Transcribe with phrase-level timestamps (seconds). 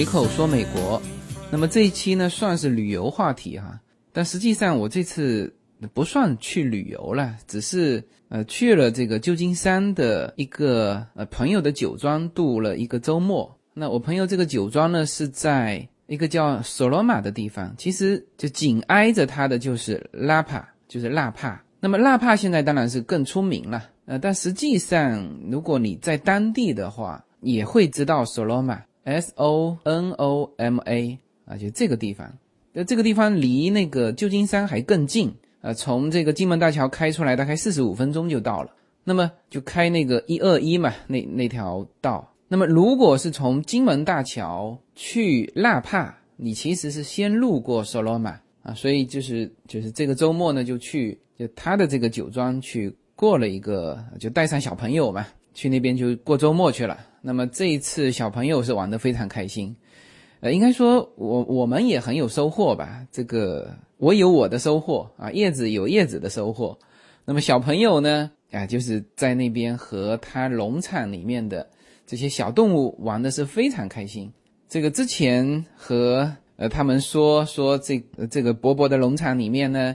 [0.00, 0.98] 随口说美国。
[1.50, 3.78] 那么这一期呢，算是旅游话题哈，
[4.14, 5.54] 但实际上我这次
[5.92, 13.54] 不算去旅游了，只是呃去了这个旧金山的一个呃朋友的酒庄度了一个周末。
[13.74, 21.62] 那我朋友这个酒庄呢是在一个叫索罗马的地方，其实就紧挨着它的就是拉帕，就是纳帕。
[21.78, 32.32] 那么纳帕现在当然是更出名了，呃，但实际上如果你在当地的话，也会知道索罗马，S O N O M A 啊，就这个地方。
[32.72, 38.70] 那这个地方离那个旧金山还更近，呃，从这个金门大桥开出来大概四十五分钟就到了。
[39.04, 42.32] 那么就开那个一二一嘛，那那条道。
[42.48, 51.18] 那么如果是从金门大桥去纳帕，你其实是先路过索罗马啊，所以就是就是这个周末呢就去。
[51.38, 56.98] 就他的这个酒庄去过了一个，就带上小朋友嘛，去那边就过周末去了。
[57.22, 59.74] 那么这一次小朋友是玩得非常开心，
[60.40, 63.06] 呃，应该说我我们也很有收获吧。
[63.12, 66.78] 这个我有我的收获啊，叶子有叶子的收获。
[67.24, 71.68] 那么小朋友呢，啊，就是在那边和他农场里面的
[72.06, 74.32] 这些小动物玩的是非常开心。
[74.68, 79.94] 这个之前和呃他们说说这这个伯伯的农场里面呢。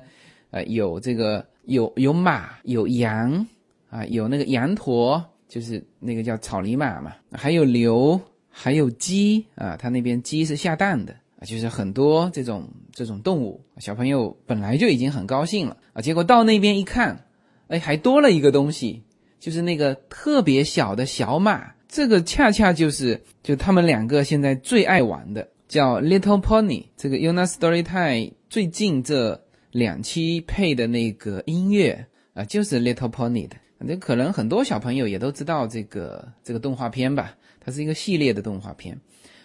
[0.51, 3.45] 呃，有这个有有马有羊
[3.89, 13.63] 啊，有那个羊驼，就是那个叫草泥马嘛，还有牛，还有鸡啊，他那边鸡是下蛋的啊，就是很多这种这种动物。
[13.77, 17.25] 小朋友本来就已经很高兴了啊，结果到那边一看，
[17.67, 19.01] 哎，还多了一个东西，
[19.39, 26.85] 就是那个特别小的小马，这个恰恰就是就他们两个现在最爱玩的，叫 Little Pony。
[26.97, 29.41] 这个 Una Storytime 最近这。
[29.71, 33.57] 两期配的那个音乐啊，就是 Little Pony 的。
[33.77, 37.35] 那可能很多小朋友也都知道这个这个动画片吧？
[37.59, 38.99] 它是一个系列的动画片。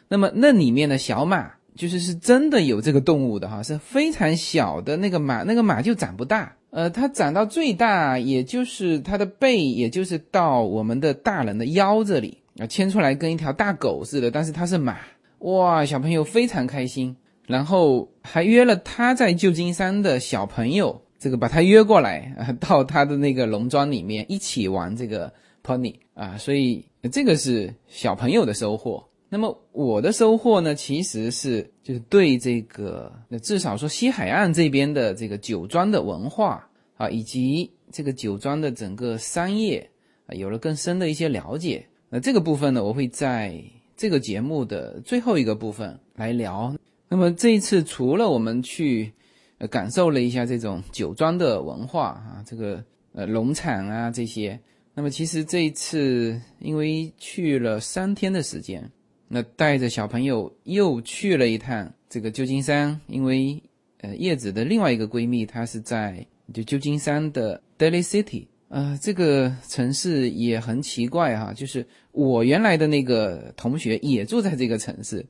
[0.09, 6.55] 那么那里面的小马，就是是真的有这个动物的哈，是非常小的那个马，那个马就长不大。
[6.71, 14.31] 呃，它长到最大，也就是它的背，也就是到我们的大人的腰这里啊，牵出来跟一条大狗似的。
[14.31, 14.99] 但是它是马，
[15.41, 17.17] 哇，小朋友非常开心。
[17.47, 25.33] 然后还约了他在旧金山的小朋友，这个把他约过来啊， 到他的那个农庄里面一起玩这个
[25.63, 26.83] pony 啊，所以
[27.13, 29.05] 这个是小朋友的收获。
[29.29, 36.67] 那么我的收获呢，其实是就是对这个那至少说西海岸这边的这个酒庄的文化
[36.97, 39.89] 啊，以及这个酒庄的整个商业
[40.27, 41.87] 啊，有了更深的一些了解。
[42.09, 43.63] 那这个部分呢，我会在
[43.97, 46.75] 这个节目的最后一个部分来聊。
[47.09, 49.13] 那么这一次，除了我们去，
[49.61, 52.83] 呃，感受了一下这种酒庄的文化啊，这个
[53.13, 54.59] 呃农场啊这些，
[54.95, 58.91] 那么其实这一次因为去了三天的时间，
[59.29, 63.63] 那带着小朋友又去了一趟这个旧金山，因为
[63.99, 75.27] 呃叶子的另外一个闺蜜她是在就旧金山的 Daly City，呃这个城市也很奇怪哈，就是我原来的那个同学也住在这个城市。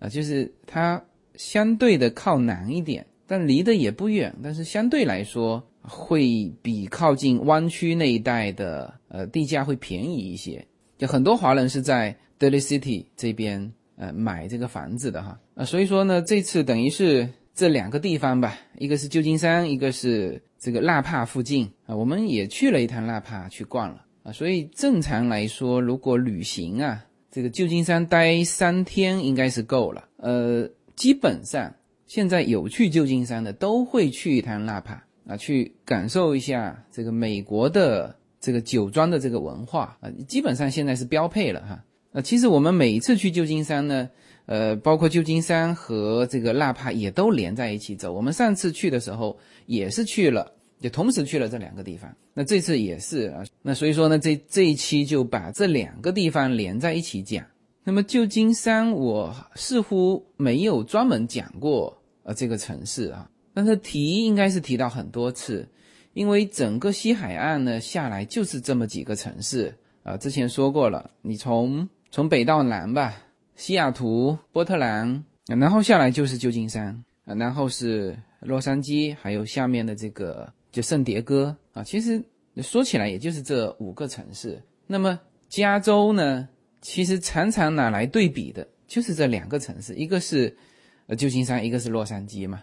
[0.00, 1.00] 啊，就是它
[1.36, 10.62] 相对的靠南一点，但离得也不远，但是相对来说会比靠近湾区那一带的呃地价会便宜一些。
[10.98, 27.02] 就很多华人是在 Daly City 这边呃买这个房子的哈啊，所以说呢，这次等于是这两个地方吧，一个是旧金山，一个是这个纳帕附近啊，我们也去了一趟纳帕去逛了啊，所以正常来说，如果旅行啊。
[27.34, 30.06] 这个旧金山待三天应该是够了。
[30.18, 31.74] 呃，基本上
[32.14, 41.82] 现在有去旧金山的都会去一趟纳帕啊，去感受一下这个美国的这个酒庄的这个文化啊，基本上现在是标配了哈。
[42.12, 44.10] 啊，其实我们每一次去旧金山呢，
[44.44, 48.12] 呃，包括旧金山和这个纳帕也都连在一起走。
[48.12, 50.52] 我们上次去的时候也是去了。
[50.82, 57.42] 就同时去了这两个地方，那这次也是啊，那所以说呢，这这一期就把这两个地方连在一起讲。
[57.84, 65.68] 那么旧金山我似乎没有专门讲过呃这个城市啊，但是提应该是提到很多次，
[66.12, 73.14] 因为整个西海岸呢下来就是这么几个城市啊，之前说过了，你从从北到南吧，
[73.56, 80.52] 西雅图、波特兰，然后下来就是旧金山啊，然后是洛杉矶，还有下面的这个。
[80.72, 82.18] 就圣迭戈啊，其实
[82.62, 84.58] 说起来也就是这五个城市。
[84.86, 85.20] 那么
[85.50, 86.48] 加州呢，
[86.80, 90.56] 其实常常拿来对比的就是这两个城市，一个是
[91.06, 92.62] 呃旧金山，一个是洛杉矶嘛。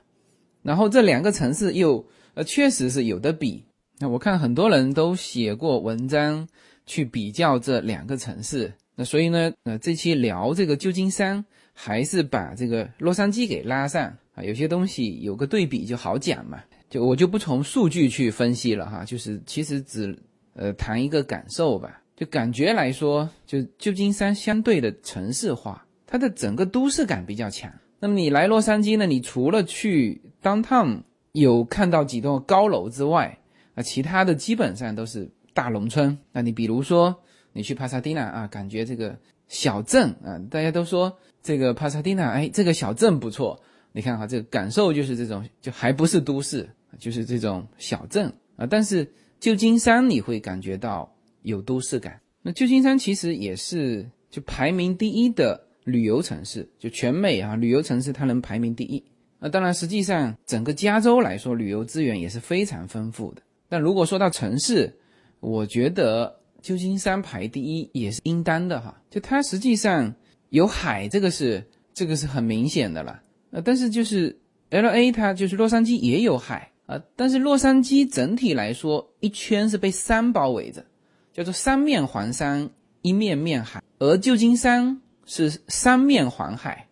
[0.61, 3.63] 然后这两个城市又呃确实是有的比。
[3.97, 6.47] 那我看很多人都写过文章
[6.85, 8.73] 去比较这两个城市。
[8.95, 11.43] 那所以呢，呃这期聊这个旧金山
[11.73, 14.43] 还是把这个洛杉矶给拉上啊。
[14.43, 20.17] 有些东西有个对比就好讲嘛，就我就不从数据去分析了哈，就是其实只
[20.53, 22.01] 呃谈一个感受吧。
[22.17, 27.71] 就感觉来说，就旧金山相对的城市化，它的整个都市感比较强。
[28.01, 29.05] 那么你来洛杉矶呢？
[29.05, 31.01] 你除了去 downtown
[31.33, 33.37] 有看到几栋高楼之外，
[33.75, 36.17] 啊，其他的基本上都是大农村。
[36.31, 37.13] 那你比如说
[37.51, 39.17] 你去帕萨迪纳啊，感觉这个
[39.49, 43.61] 小镇啊，大家都说这个帕萨迪纳，哎，这个小镇不错。
[43.91, 46.69] 你看哈，这个感受就是这种，就还不是都市，
[46.99, 48.65] 就是这种小镇啊。
[48.65, 49.11] 但是
[49.41, 52.21] 旧金山你会感觉到有都市感。
[52.41, 55.65] 那旧金山其实也是就排名第一的。
[55.85, 59.03] 旅游城市就全美啊，旅游城市它能排名第一。
[59.39, 63.41] 那当然，实际上整个加州来说，旅游资源也是非常丰富的。
[63.69, 64.93] 但如果说到城市，
[65.39, 69.01] 我觉得旧金山排第一也是应当的哈。
[69.09, 70.13] 就它实际上
[70.49, 73.21] 有海，这个是这个是很明显的了。
[73.51, 74.37] 呃，但是就是
[74.71, 80.85] L A 它就是洛杉矶也有海啊，但是洛杉矶整体来说一圈是被山包围着，
[81.31, 82.69] 叫做三面环山，
[83.01, 84.99] 一面面海，而旧金山。
[85.31, 86.87] 是三面环海，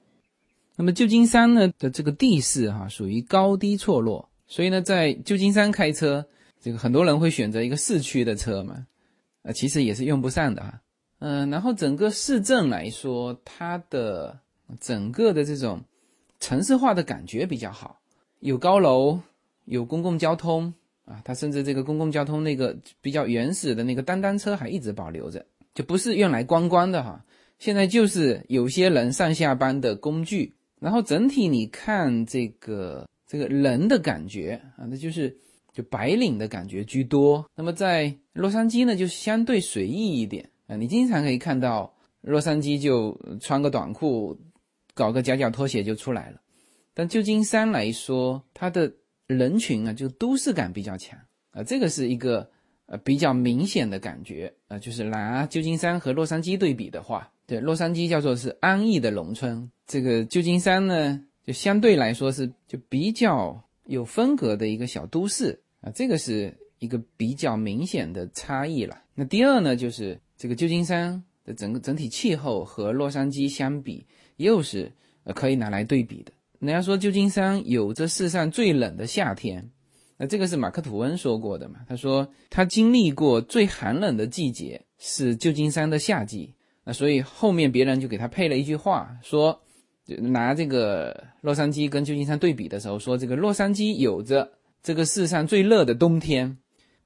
[0.76, 6.24] 那么旧金山呢的这个地势哈属于高低错落，所以呢在旧金山开车，
[6.62, 8.86] 这个很多人会选择一个市区的车嘛，
[9.42, 10.82] 呃其实也是用不上的哈，
[11.18, 14.40] 嗯，然后整个市政来说，它的
[14.80, 15.82] 整个的这种
[16.40, 18.00] 城市化的感觉比较好，
[18.40, 19.20] 有高楼，
[19.66, 20.72] 有公共交通
[21.06, 25.44] 啊，它甚至这个公共交通那个比较原始的那个单单车还一直保留着，
[25.74, 27.24] 就不是用来观光的哈。
[27.60, 35.36] 现在就是有些人上下班的工具，然后整体你看这个这个人的感觉啊，那就是
[35.74, 37.44] 就白领的感觉居多。
[37.56, 44.40] 那么在洛杉矶呢，就相对随意一点啊，你经常可以看到洛杉矶就穿个短裤，
[44.94, 46.40] 搞个夹脚拖鞋就出来了。
[46.94, 48.92] 但旧金山来说，它的
[49.26, 51.20] 人群啊，就都市感比较强
[51.52, 52.48] 啊，这个是一个
[52.86, 57.28] 呃比较明显的感觉啊，就是拿旧金山和洛杉矶对比的话。
[57.48, 69.02] 对，洛杉矶叫做是安逸的农村，这个旧金山呢，就相对来说是就比较有风格的一个小都市啊，这个是一个比较明显的差异了。
[69.16, 74.06] 那第二呢，就是这个旧金山的整个整体气候和洛杉矶相比，
[74.36, 74.92] 又是
[75.24, 76.34] 呃可以拿来对比的。
[76.60, 79.66] 人家说旧金山有着世上最冷的夏天，
[80.18, 81.80] 那这个是马克吐温说过的嘛？
[81.88, 86.54] 他说他经历过最寒冷的季节是旧金山的夏季。
[86.88, 89.62] 那所以后面别人就给他配了一句话，说
[90.06, 94.50] 拿这个洛杉矶跟旧金山对比的时候，说这个洛杉矶有着
[94.82, 96.58] 这个世上最热的冬天，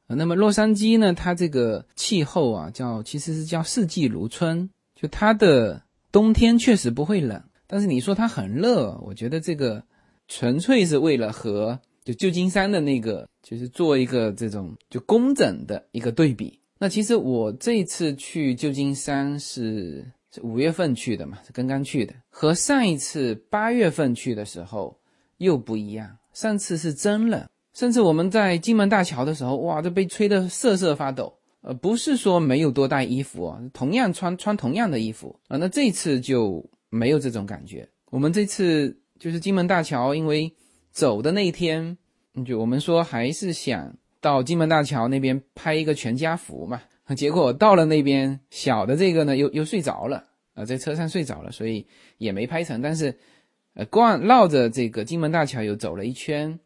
[0.05, 5.81] 那么洛杉矶呢，它这个气候啊，叫其实是叫四季如春，就它的
[6.11, 9.83] 冬天确实不会冷，但是你说它很热，我觉得这个
[10.27, 16.60] 纯粹是为了和就旧金山的那个就是做一个这种就工整的一个对比。
[16.83, 24.97] 那其实我这次去旧金山是是五月份去的嘛，是刚刚去的，和上一次八月份去的时候
[25.37, 26.09] 又不一样。
[26.33, 31.31] 上次是真冷，甚至我们在金门大桥的时候，哇，都被吹得瑟瑟发抖。
[31.61, 35.57] 呃，不是说没有多带衣服啊，同样穿穿同样的衣服啊。
[35.57, 37.87] 那这次就没有这种感觉。
[38.09, 40.51] 我们这次就是金门大桥，因为
[40.91, 41.95] 走的那一天，
[42.43, 43.95] 就我们说还是想。
[44.21, 46.79] 到金门大桥那边拍一个全家福嘛，
[47.15, 50.23] 结果到了那边，小的这个呢又又睡着了
[50.53, 51.85] 啊，在车上睡着了，所以
[52.19, 52.81] 也没拍成。
[52.81, 53.17] 但是，
[53.73, 56.57] 呃，逛绕着这个金门大桥又走了一圈，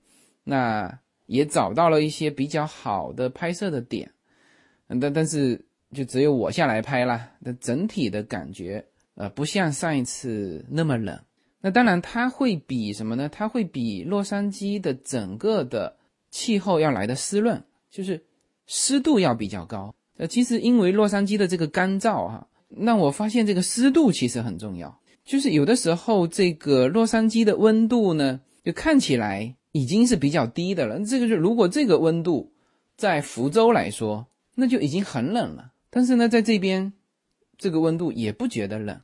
[0.44, 4.12] 那也找到了一些比较好的拍摄的点，
[5.00, 8.86] 但但是就只有我下来拍了，那整体的感觉
[9.16, 11.18] 呃不像上一次那么冷。
[11.62, 13.30] 那当然它会比什么呢？
[13.30, 15.96] 它会比洛杉矶的整个的。
[16.36, 18.22] 气候要来的湿润，就是
[18.66, 19.96] 湿度要比较高。
[20.18, 25.00] 呃，其实因为洛杉矶的这个干燥哈，那我发现这个湿度其实很重要。
[25.24, 31.00] 就是有的时候这个洛杉矶的温度呢，就看起来已经是比较低的了。
[31.06, 32.52] 这个就如果这个温度
[32.98, 35.72] 在福州来说，那就已经很冷了。
[35.90, 36.92] 但是呢，在这边
[37.58, 39.00] 这个温度也不觉得冷。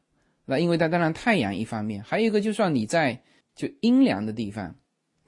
[0.46, 3.22] 那因为它当然太阳一方面，还有一个就算你在
[3.56, 4.76] 就阴凉的地方。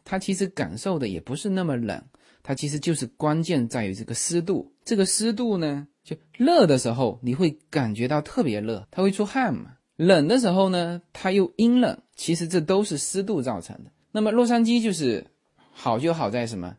[0.03, 2.01] 它其实感受的也不是那么冷，
[2.41, 4.71] 它其实就是关键在于这个湿度。
[4.83, 11.97] 这个湿度呢，就热的时候你会感觉到特别热，它会出汗嘛；冷的时候呢，它又阴冷。
[12.15, 13.91] 其实这都是湿度造成的。
[14.11, 15.25] 那么洛杉矶就是
[15.71, 16.75] 好就好在什么？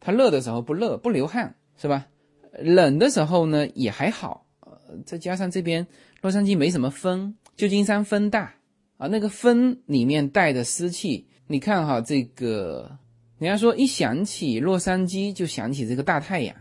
[0.00, 2.06] 它热的时候不热不流汗，是吧？
[2.60, 4.72] 冷的时候呢也还好，呃，
[5.04, 5.86] 再加上这边
[6.22, 8.54] 洛杉矶没什么风，旧金山风大，
[8.96, 12.98] 啊，那个风里面带的湿气，你看哈，这个
[13.38, 16.54] 人家说一想起洛杉矶就想起这个大太阳，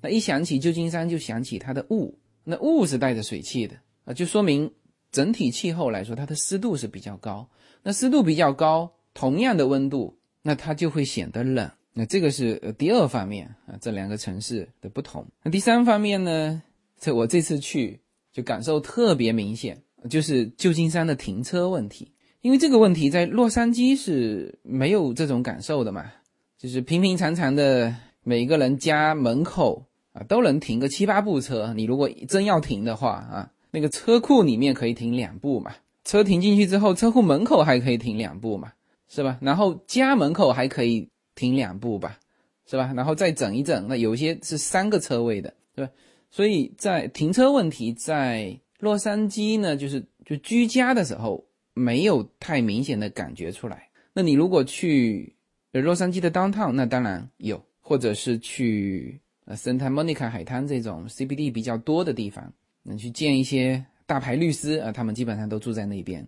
[0.00, 4.72] 那一想起旧金山就想起它的雾，那雾是带着水汽的啊，就说明
[5.12, 7.46] 整体气候来说，它的湿度是比较高。
[7.82, 11.70] 那湿度比较高，同样的温度，那它就会显得冷。
[11.92, 15.26] 那这个是呃第二方面啊，这两个城市的不同。
[15.42, 16.62] 那第三方面呢，
[16.98, 18.00] 这我这次去
[18.32, 19.82] 就感受特别明显。
[20.08, 22.10] 就是旧金山的停车问题，
[22.42, 26.10] 因为这个问题在洛杉矶是没有这种感受的嘛，
[26.56, 38.72] 就是平平常常的每个人家门口啊都能停个七八部车，你如果真要停的话啊，那个车库里面可以停两部嘛，车停进去之后，车库门口还可以停两部嘛，
[39.08, 39.38] 是吧？
[39.40, 42.18] 然后家门口还可以停两部吧，
[42.66, 42.92] 是吧？
[42.96, 45.92] 然后再整一整，那有些是三个车位的，对吧？
[46.30, 48.58] 所以在停车问题在。
[48.80, 53.88] 洛杉矶呢，就是就居家的时候没有太明显的感觉出来。
[54.12, 55.34] 那你如果去
[55.72, 66.26] 洛杉矶的 downtown，那当然有，或者是去呃 Santa Monica 海滩这种 CBD 比较多的地方，那去见一些大牌律师啊，他们基本上都住在那边，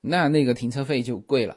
[0.00, 1.56] 那那个停车费就贵了。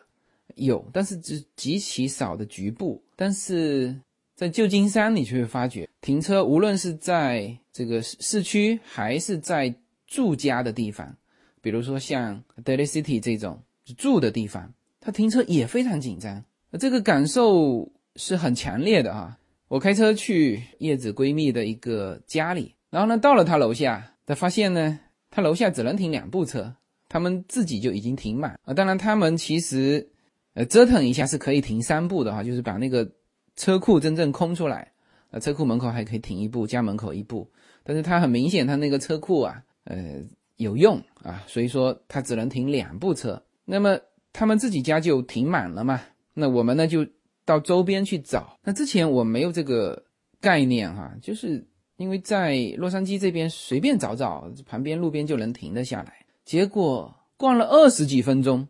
[0.55, 3.01] 有，但是只极其少的局部。
[3.15, 3.97] 但是
[4.35, 9.73] 在旧金山，你就会发觉停车，无论是在这个市市区还是在
[10.05, 11.15] 住家的地方，
[11.61, 13.61] 比如说像 Daly City 这种
[13.97, 16.43] 住的地方，它停车也非常紧张。
[16.79, 19.37] 这个感受是很强烈的啊！
[19.67, 24.99] 我开车去叶子闺蜜的一个家里，然后呢，到了她楼下，她发现呢，
[25.29, 26.73] 她楼下只能停两部车，
[27.09, 28.73] 他们自己就已经停满啊。
[28.73, 30.09] 当然，他们其实
[30.53, 33.09] 呃折腾一下是可以停三部的哈，就是把那个
[33.55, 34.91] 车库真正空出来，
[35.31, 37.49] 呃，车库门口还可以停一部，家门口一部。
[37.83, 39.63] 但是它很明显，它那个车库啊。
[39.85, 40.21] 呃，
[40.61, 43.41] 有用啊，所以说他只能停两部车。
[43.65, 43.99] 那么
[44.31, 46.01] 他们自己家就停满了嘛？
[46.33, 47.05] 那我们呢就
[47.43, 48.57] 到周边去找。
[48.63, 50.03] 那之前我没有这个
[50.39, 56.25] 概念哈，就是因为在洛杉矶这边随便找找，旁边路边就能停得下来。
[56.45, 58.67] 结果逛了二十几分钟，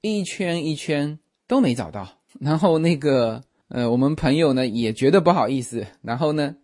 [0.00, 2.08] 一圈一圈都没找到。
[2.40, 6.56] 然后那个呃，我们朋友呢也觉得不好意思，然后呢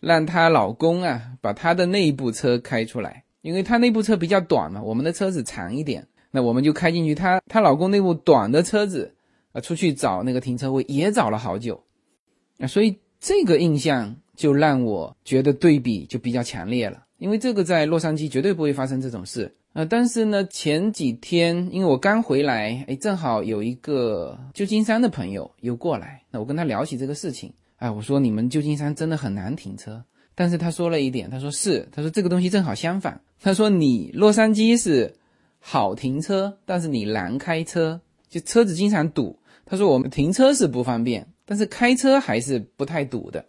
[0.00, 3.21] 让她老公啊把她的那一部车开出来。
[3.42, 7.14] 因为她那部车比较短嘛，我们的车子长一点，那我们就开进去。
[7.14, 9.12] 她她老公那部短的车子，
[9.52, 11.82] 啊，出去找那个停车位也找了好久，
[12.58, 17.04] 啊，所以这个印象就让我觉得对比就比较强烈了。
[17.18, 19.84] 因为这个在洛杉矶绝对不会发生这种事啊。
[19.84, 30.02] 但是呢，前几天因为我刚回来，哎，正好有一个旧金山的朋友又过来，那我跟他聊起这个事情，哎，我说你们旧金山真的很难停车。
[30.42, 33.20] 但是他说了一点，他说是，他说这个东西正好相反。
[33.40, 35.14] 他说你洛杉矶是
[35.60, 39.38] 好停车，但是你难开车，就车子经常堵。
[39.64, 43.44] 他说我们停车是不方便，但是开车还是不太堵的。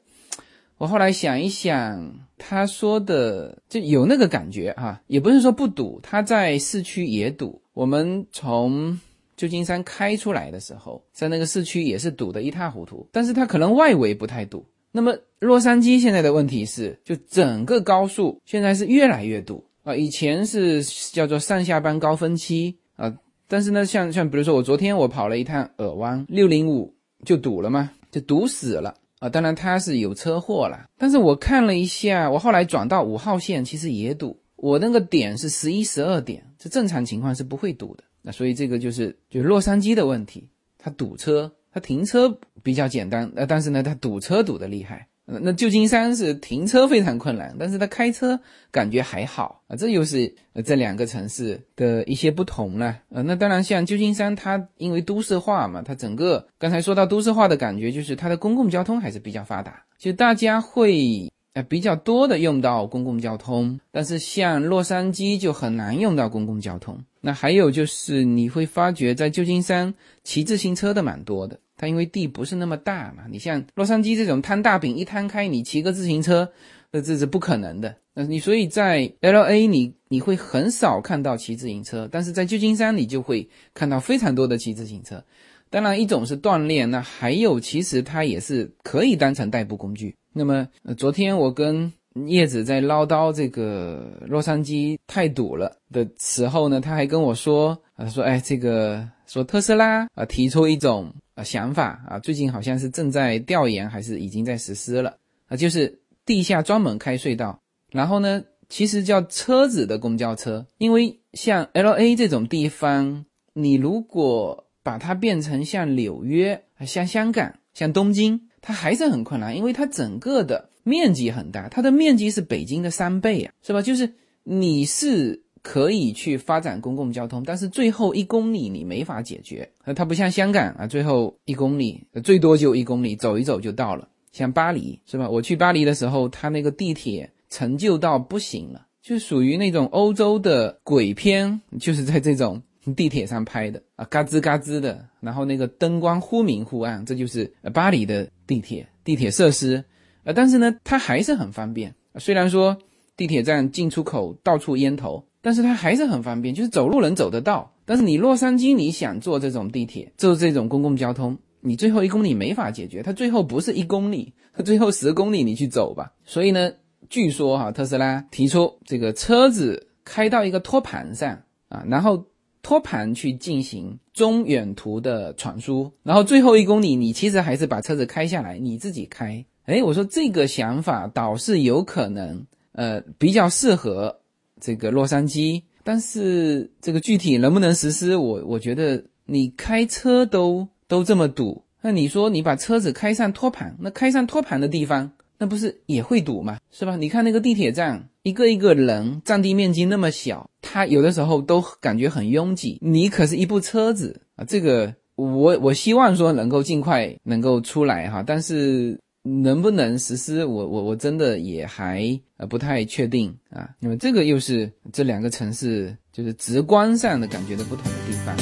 [0.78, 7.60] 我后来想一想，他说的就有那个感觉哈，也不是说不堵，他在市区也堵。
[7.74, 9.00] 我们从
[9.36, 14.64] 旧金山开出来的时候，在那个市区也是堵得一塌糊涂，但是他可能外围不太堵。
[14.96, 19.96] 那么洛杉矶现在的问题是，就整个高速现在是越来越堵啊！
[19.96, 23.12] 以前是叫做上下班高峰期啊，
[23.48, 26.94] 但是呢，像像比如说我昨天我跑了一趟尔湾六零五
[27.26, 29.28] 就堵了嘛，就堵死了啊！
[29.28, 38.04] 当然它是有车祸了，但是我看了一下，我后来转到五号线其实也堵，我那个点是十一十二点，这正常情况是不会堵的。
[38.22, 40.48] 那所以这个就是就洛杉矶的问题，
[40.78, 41.52] 它堵车。
[41.76, 42.30] 它停车
[42.64, 45.08] 比较简单，呃，但是呢，它堵车堵得厉害。
[45.26, 48.38] 那旧金山是停车非常困难，但是它开车
[48.72, 49.76] 感觉还好啊。
[49.76, 50.34] 这又是
[50.66, 53.00] 这两个城市的一些不同了。
[53.08, 63.80] 呃，那当然，像旧金山，它因为都市化嘛，它整个刚才说到都市化的感觉，就是它的公共交通还是比较发达，就大家会呃比较多的用到公共交通。
[63.92, 67.00] 但是像洛杉矶就很难用到公共交通。
[67.22, 69.94] 那还有就是你会发觉在旧金山
[70.26, 71.58] 骑自行车的蛮多的。
[71.84, 76.50] 它因为地不是那么大嘛，你像洛杉矶这种摊大饼一摊开，你骑个自行车，
[76.92, 77.94] 那这是不可能的。
[78.14, 85.22] 那你所以在 L A 你你会很少看到骑自行车，但是在旧金山你就会看到非常多的骑自行车。
[85.70, 90.16] 当然一种是锻炼，那还有其实它也是可以当成代步工具。
[90.32, 91.92] 那么呃昨天我跟
[92.28, 101.14] 叶子在唠叨这个洛杉矶太堵了的时候呢，他还跟我说，他说哎这个说特斯拉啊提出一种。
[101.36, 105.58] 啊，想法啊，最近好像是正在调研，还是已经在实施了啊？
[105.58, 107.60] 就是地下专门开隧道，
[107.90, 123.82] 然后呢，其实叫车子的公交车，因为像 L A 这种地方，你如果把它变成像纽约、像香港、像东京，它还是很困难，因为它整个的面积很大，它的面积是北京的三倍啊，是吧？
[123.82, 124.14] 就是
[124.44, 129.68] 你是可以去发展公共交通，但是最后一公里你没法解决。
[129.86, 134.08] 呃，它不像香港啊，最后一公里最多就一公里，走一走就到了。
[134.34, 135.30] 像巴黎是吧？
[135.30, 142.62] 我去巴黎的时候，它那个地铁陈旧到不行了，就属于那种欧洲的鬼片，就是在这种
[142.96, 149.86] 地铁上拍的啊，嘎吱嘎吱的，然后那个灯光忽明忽暗，这就是巴黎的地铁地铁设施
[150.24, 150.34] 呃。
[150.34, 151.94] 但是呢，它还是很方便。
[152.20, 152.78] 虽然说
[153.16, 157.70] 地铁站进出口到处烟头，但是它还是很方便，就是走路能走得到。
[157.84, 161.38] 但是你洛杉矶，你想坐这种地铁，坐这种公共交通。
[161.60, 166.14] 你最后一公里没法解决，它最后不是一公里，它最后十公里你去走吧。
[166.24, 166.72] 所以呢，
[167.10, 172.26] 据说哈，特斯拉提出这个车子开到一个托盘上啊，然后
[172.62, 179.46] 托盘去进行中远途的传输，然后最后一公里你其实还是把车子开下来，你自己开。
[179.66, 184.20] 哎，我说这个想法倒是有可能，呃，比较适合
[184.64, 190.66] 这个洛杉矶，但是这个具体能不能实施，我我觉得你开车都。
[190.86, 196.60] 都这么堵，那你说你把车子开上托盘，那开上托盘的地方，那不是也会堵吗？
[196.72, 196.96] 是吧？
[196.98, 202.78] 你看那个地铁站，一个一个人，占地面积那么小，它有的时候都感觉很拥挤。
[202.80, 213.70] 你可是一部车子啊，这个我我希望说能够尽快能够出来哈，但是能不能实施，我我我真的也还呃不太确定啊。
[213.80, 218.36] 那么这个又是这两个城市就是直观上的感觉的不同的地方。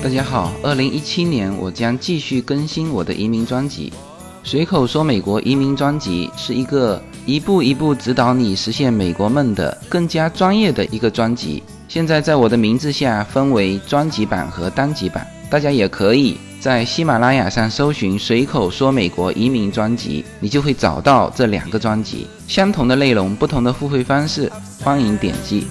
[0.00, 3.92] 大家好，二零一七年我将继续更新我的移民专辑。
[4.44, 11.60] 随口说美国移民专辑是一个一步一步指导你实现美国梦的更加专业的一个专辑。
[11.88, 22.26] 现在在我的名字下分为专辑版和单集版，大家也可以在喜马拉雅上搜寻“随口说美国移民专辑”，你就会找到这两个专辑。
[22.48, 24.50] 相同的内容，不同的付费方式，
[24.82, 25.66] 欢迎点击。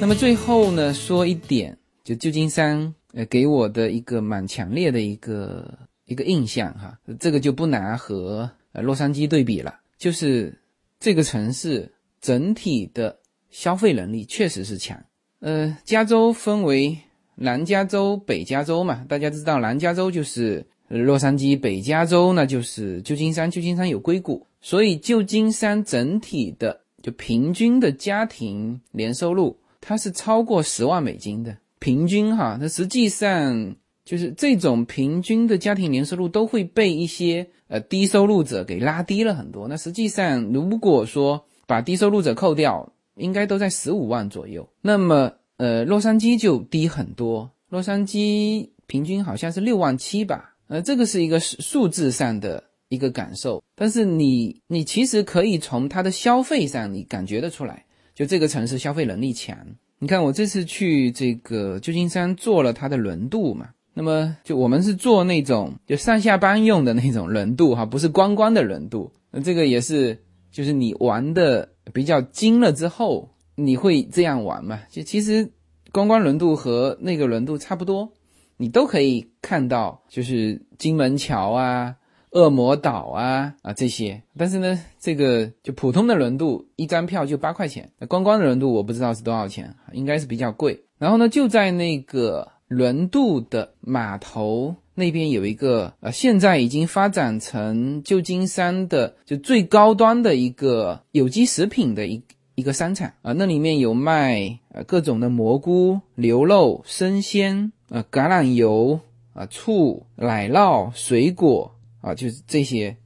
[0.00, 10.56] 那么最后呢，说一点，就旧金山，呃，给我的一个蛮强烈的一个一个印象哈，这个就不拿和呃洛杉矶对比了，就是
[10.98, 13.18] 这个城市整体的
[13.50, 15.02] 消费能力确实是强。
[15.40, 16.96] 呃，加州分为
[17.34, 29.56] 南加州、北加州嘛，大家知道南加州就是洛杉矶，北加州那就是旧金山，旧金山有硅谷，所以旧金山整体的就平均的家庭年收入。
[29.80, 39.66] 它是超过十万美金的平均哈，那实际上就是这种平均的家庭年收入都会被一些呃低收入者给拉低了很多。
[39.66, 44.68] 那实际上如果说把低收入者扣掉，应该都在十五万左右。
[44.80, 50.54] 那么呃，洛杉矶就低很多，洛杉矶平均好像是六万七吧。
[50.68, 57.84] 呃，这个是一个数字上的一个感受，但是你你其实可以从它的消费上你感觉得出来。
[58.14, 59.56] 就这个城市消费能力强，
[60.02, 69.12] 你看我这次去这个旧金山坐了它的轮渡嘛，那么就我们是坐那种就上下班用的那种轮渡哈，不是观光的轮渡。
[69.30, 70.18] 那这个也是，
[70.50, 74.80] 就是你玩的比较精了之后，你会这样玩嘛？
[74.90, 75.52] 就其实
[75.92, 78.10] 观光轮渡和那个轮渡差不多，
[78.56, 81.94] 你都可以看到，就是金门桥啊。
[82.32, 90.84] 恶魔岛啊啊这些，但是呢，这个就普通的轮渡一张票就八块钱，那观光的轮渡我不知道是多少钱，应该是比较贵。
[90.98, 102.22] 然后呢，就在那个轮渡的码头那边有一个呃，现在已经发展成旧金山的就最高端的一个有机食品的一
[102.54, 109.00] 一个商场啊，那里面有卖呃各种的蘑菇、牛肉、生鲜呃橄榄油
[109.32, 111.74] 啊、醋、奶酪、水果。
[112.00, 112.96] 啊，就是这些。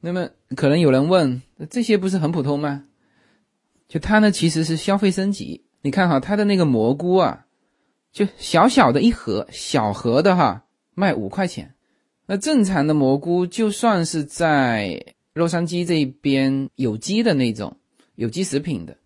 [0.00, 2.84] 那么可能有人问，这些不是很普通吗？
[3.88, 5.64] 就它呢，其实是消费升级。
[5.82, 7.46] 你看哈，它的那个蘑菇啊，
[8.12, 11.74] 就小小的一盒，小盒的哈，卖五块钱。
[12.26, 17.76] 那正常的蘑菇，就算是在洛杉矶这边有机的那种
[18.14, 18.96] 有机食品的，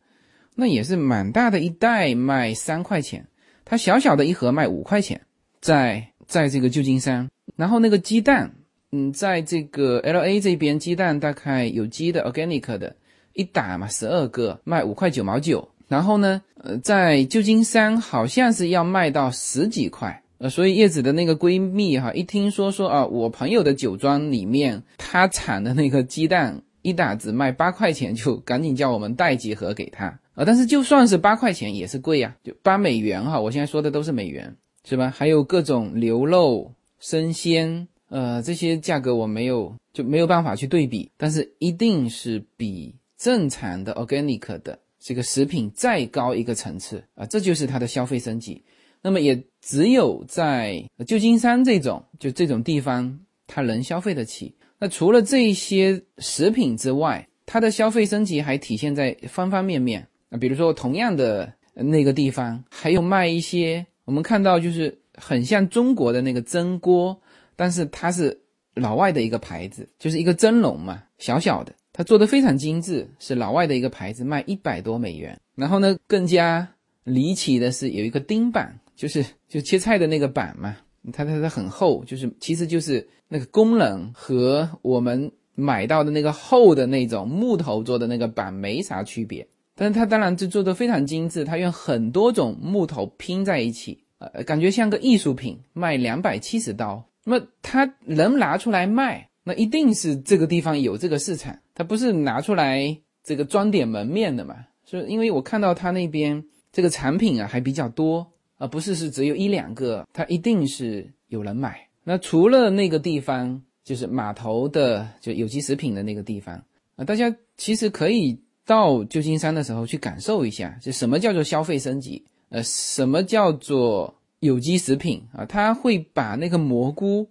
[0.55, 3.27] 那也是蛮大的一袋，卖三块钱。
[3.65, 5.19] 它小小的一盒卖五块钱，
[5.63, 8.55] 在在这个旧金山，然后那个鸡蛋。
[8.95, 12.95] 嗯，在这个 L A 这边，鸡蛋大概有机的 organic 的，
[13.33, 15.67] 一打嘛十二个，卖五块九毛九。
[15.89, 30.45] 然后呢，呃，在旧金山好像是要卖到十几块，呃，所以叶子的那个闺蜜哈，一听说说啊，我朋友的酒庄里面他产的那个鸡蛋一打只卖八块钱，就赶紧叫我们带几盒给他啊。
[30.45, 34.55] 但是就算是八块钱也是贵呀，就八美元哈，我现在说的都是美元，
[34.87, 35.11] 是吧？
[35.15, 37.89] 还有各种牛肉、生鲜。
[38.13, 48.63] 呃，这些价格我没有就没有办法去对比，但是一定是比正常的 organic 的这个食品再高一个层次啊，这就是它的消费升级。
[49.01, 54.55] 那么也只有在旧金山这种就这种地方，它能消费得起。
[54.79, 67.19] 那除了这些食品之外，它的消费升级还体现在方方面面啊，比如说同样的那个地方还有卖一些我们看到就是很像中国的那个蒸锅。
[67.57, 68.39] 但是它是
[68.75, 75.39] 老外的一个牌子，就是一个蒸笼嘛，小小的，它做的非常精致，是老外的一个牌子，卖一百多美元。
[75.55, 76.67] 然后呢，更加
[77.05, 80.77] 离奇的是有一个钉板，就是就切菜的那个板嘛，
[81.13, 89.47] 它它它很厚，就是其实就是那个功能和我们买到的那个厚的那种木头做的那个板没啥区别。
[89.75, 97.05] 但是它当然就做的非常精致，它用很多种木头拼在一起，呃，感觉像个艺术品，卖两百七十刀。
[97.25, 104.57] 那么他能拿出来卖，那一定是这个地方有这个市场，他不是拿出来这个装点门面的嘛？
[104.85, 108.27] 是因为我看到他那边这个产品啊还比较多，
[108.59, 111.89] 而不是是只有一两个，他一定是有人买。
[112.03, 116.61] 那除了那个地方，就是码头的就有机食品的那个地方
[116.97, 124.13] 啊，大家其实可以到旧金山的时候去感受一下，就什么叫做消费升级，呃，什么叫做。
[124.43, 127.29] 有机食品啊，他会把那个蘑菇，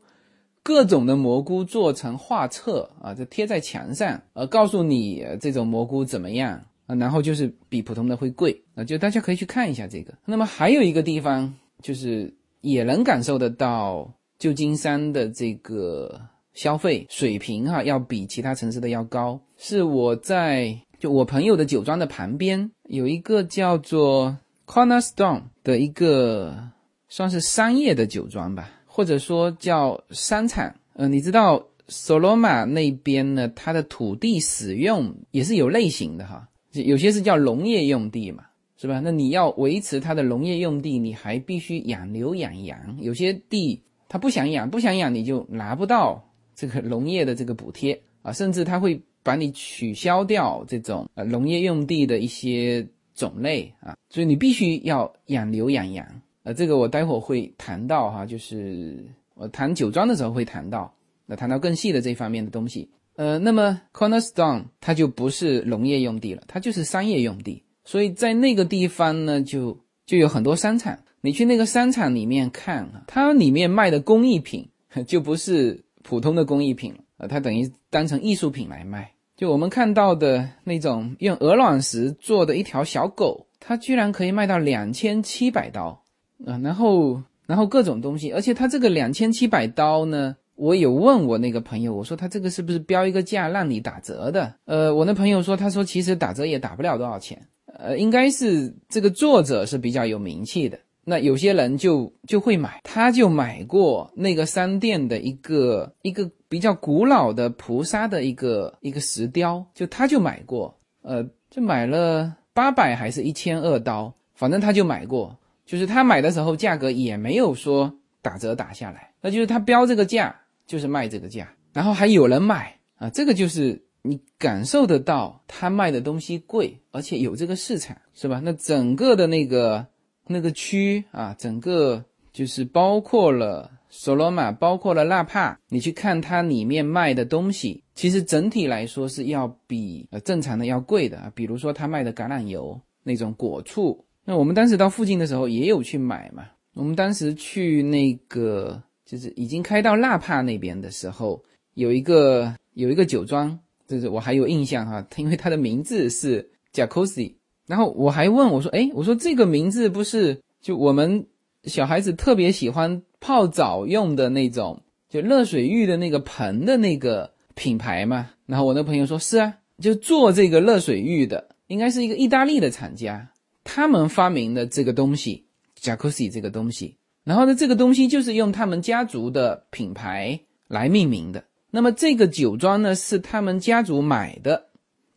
[0.63, 10.13] 各种的蘑菇做成画册啊，就贴在墙上，呃，告诉你这种蘑菇怎么样啊，然后就是比普通的会贵啊，就大家可以去看一下这个。
[10.23, 16.17] 那么还有一个地方，就是也能感受得到旧金山的这个
[16.53, 19.37] 消费水平哈，要比其他城市的要高。
[19.57, 26.71] 是我在就我朋友的酒庄的旁边有一个叫做 Cornerstone 的一个。
[27.11, 30.73] 算是商业的酒庄吧，或者说叫商场。
[30.93, 38.45] 呃，你知道索罗马那边呢，它的土地使用也是有类型的哈，有些是叫农业用地嘛，
[38.77, 39.01] 是吧？
[39.03, 42.97] 那你要维持它的农业用地，你还必须养牛养羊。
[43.01, 56.05] 有些地他不想养，不想养你就拿不到这个农业的这个补贴啊，甚至他会把你取消掉这种呃农业用地的一些种类啊，所以你必须要养牛养羊。
[56.43, 60.91] 呃，这个我待会会谈到哈，就是我谈酒庄的时候会谈到，
[61.25, 62.89] 那谈到更细的这方面的东西。
[63.15, 70.97] 呃，那么 Cornerstone 它就不是农业用地了，它就是商业用地，所以在那个地方呢，就就有很多商场。
[71.21, 74.67] 你去那个商场里面看，它里面卖的工艺品
[75.05, 79.11] 就不是普通的工艺品了，呃，它等于当成艺术品来卖。
[79.35, 86.00] 就我们看到的那种用鹅卵石做的一条小狗，它居然可以卖到两千七百刀。
[86.45, 94.53] 啊，然后，然后各种东西，而且他这个两千七百刀呢，我有问我那个朋友，我说他这个是不是标一个价让你打折的？
[94.65, 115.37] 呃，我那朋友说，他说其实打折也打不了多少钱，呃，应该是这个作者是比较有名气的，那有些人就就会买，他就买过那个商店的一个一个比较古老的菩萨的一个一个石雕，就他就买过，呃，就买了八百还是一千二刀，反正他就买过。
[115.71, 120.35] 就是他买的时候价格也没有说打折打下来，那就是他标这个价
[120.67, 128.41] 就是卖这个价，然后还有人买啊，这个就是你感受得到他卖的东西贵，而且有这个市场，是吧？
[128.43, 129.87] 那整个的那个
[130.27, 132.03] 那个区啊，整个
[132.33, 144.03] 就是包括了索罗马，包括了纳帕，你去看它里面卖的东西，其实整体来说是要比呃正常的要贵的啊，比如说他卖的橄榄油那种果醋。
[144.23, 146.45] 那我们当时到附近的时候也有去买嘛。
[146.73, 157.33] 我们当时去那个就是已经开到纳帕那边的时候，有一个有一个酒庄，就是我还有印象哈，因为它的名字是 Jacuzzi。
[157.67, 161.25] 然后我还问我说：“哎，我说这个名字不是就我们
[161.63, 173.29] 小孩子特别喜欢泡澡用的那种，就热水浴的那个盆的那个品牌吗？”然后我那朋友说：“是啊，就做这个热水浴的，应该是一个意大利的厂家。”
[173.63, 175.45] 他们发明的这个东西
[175.79, 181.43] ，Jacuzzi 这个东西，然后呢，这个东西就是用他们家族的品牌来命名的。
[181.69, 184.67] 那么这个酒庄呢是他们家族买的，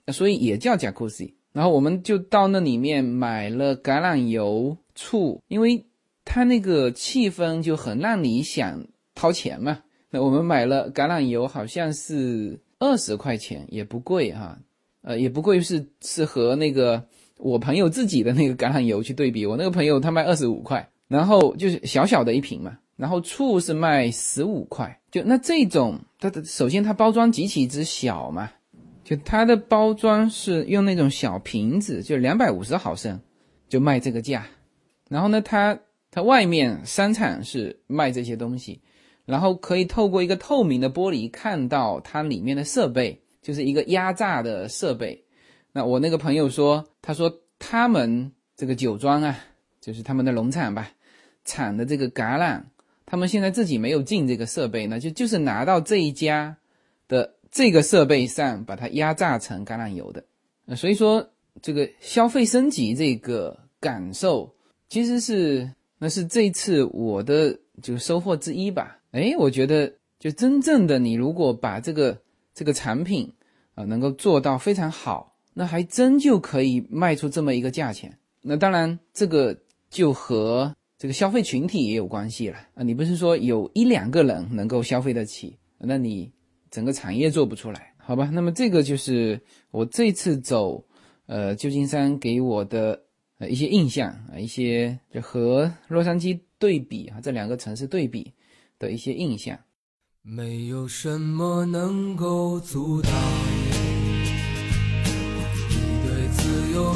[0.09, 1.35] 所以也叫 Jacuzzi。
[1.53, 5.87] 然后我们就到那里面买了橄榄油、醋，因为
[6.25, 9.81] 它那个气氛就很让你想掏钱嘛。
[10.11, 14.59] 那我们买了橄榄油，好像是二十块钱，也不贵哈，
[15.03, 17.05] 呃，也不贵，是是和那个
[17.45, 28.51] 我朋友自己的那个橄榄油去对比，我那个朋友他卖二十五块，然后就是小小的一瓶嘛，然后醋是卖十五块，就那这种，它的首先它包装极其之小嘛。
[29.05, 33.21] 就它的包装是用那种小瓶子，就两百五十毫升，
[33.69, 34.47] 就卖这个价。
[35.11, 35.79] 然后呢，它
[36.11, 38.81] 它外面商场是卖这些东西，
[39.27, 45.23] 然后可以透过一个透明的玻璃看到它里面的设备，就是一个压榨的设备。
[45.75, 49.39] 那我那个朋友说，他说他们这个酒庄啊，
[49.83, 50.89] 就是他们的农场吧，
[51.45, 52.63] 产的这个橄榄，
[53.05, 56.57] 他们现在自己没有进这个设备呢，就就是拿到这一家
[57.07, 57.35] 的。
[57.57, 60.25] 这个设备上把它压榨成橄榄油的，
[60.67, 61.31] 呃，所以说
[61.63, 64.53] 这个消费升级这个感受，
[64.89, 68.99] 其实是那是这次我的就收获之一吧。
[69.13, 72.19] 哎，我觉得就真正的你如果把这个
[72.53, 73.33] 这个产品
[73.77, 78.15] 啊能够做到非常好，那还真就可以卖出这么一个价钱。
[78.43, 79.57] 那当然这个
[79.89, 86.31] 就和这个消费群体也有关系了啊，你不是说有一两个人能够消费得起，那你。
[86.71, 88.29] 整个产业做不出来，好吧？
[88.33, 89.41] 那么这个就是
[89.71, 90.85] 我这次走，
[91.27, 93.01] 呃，旧金山给我的
[93.39, 98.33] 呃一些印象啊，一些就和洛杉矶对比啊，这两个城市对比
[98.77, 99.57] 的一些印象。
[100.21, 103.13] 没有什么能够阻挡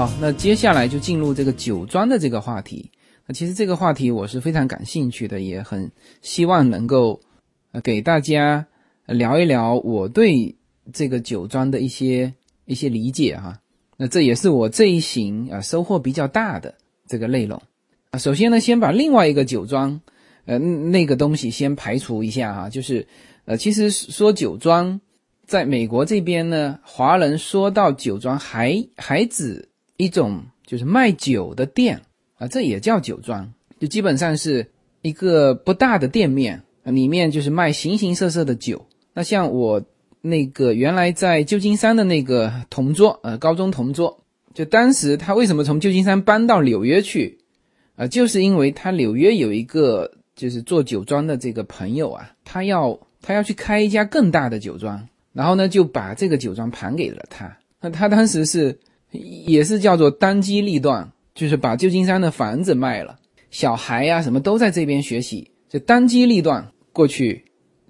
[0.00, 2.90] 好，那接下来就进入这个酒庄的这个话题。
[3.26, 7.20] 那其实这个话题我是非常感兴趣的，也很希望能够，
[7.72, 8.66] 呃，给大家
[9.04, 10.56] 聊一聊我对
[10.90, 12.32] 这个酒庄的一些
[12.64, 13.60] 一些理解哈。
[13.98, 16.74] 那这也是我这一行啊收获比较大的
[17.06, 17.60] 这个内容
[18.10, 18.18] 啊。
[18.18, 20.00] 首先呢，先把另外一个酒庄，
[20.46, 22.70] 呃，那个东西先排除一下哈。
[22.70, 23.06] 就是，
[23.44, 24.98] 呃，其实说酒庄，
[25.46, 29.68] 在美国这边呢，华人说到酒庄还还指
[30.00, 32.00] 一种就是卖酒的店。
[32.40, 34.66] 啊，这也叫酒庄，就基本上是
[35.02, 38.82] 一个不大的店面，里面就是卖形形色色的酒。
[39.12, 39.82] 那像我
[40.22, 44.18] 那个原来在旧金山的那个同桌，呃，高中同桌，
[44.54, 47.38] 就当时他为什么从旧金山搬到纽约去，
[47.94, 57.54] 啊，就是因为他纽约有一个就是做酒庄的这个朋友啊，他要他要去开一家更大的酒庄，然后呢就把这个酒庄盘给了他。
[57.82, 58.78] 那他当时是
[59.12, 61.10] 也是叫做当机立断。
[61.32, 63.16] 就是把旧金山的房子卖了，
[63.50, 67.42] 小孩呀什么都在这边学习，就当机立断过去，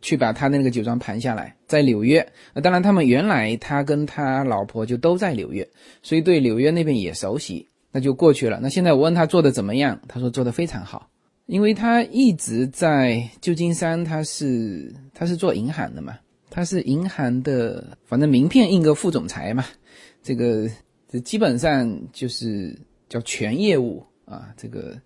[0.03, 2.25] 去把他的那个酒庄盘下来，在纽约。
[2.55, 5.67] 那当然，他们原来他跟他老婆就都在纽约，
[6.03, 8.61] 所以对纽约那边也熟悉，那就过去了。
[8.63, 11.09] 那现在我问他做的怎么样，他说做的非常好，
[11.47, 16.15] 因为他一直在旧金山，他是他是做银行的嘛，
[16.51, 19.65] 他是银行的，反正名片印个副总裁嘛，
[20.23, 20.69] 这个
[21.11, 22.79] 这基本上就是。
[23.11, 24.97] 叫全业务啊，这个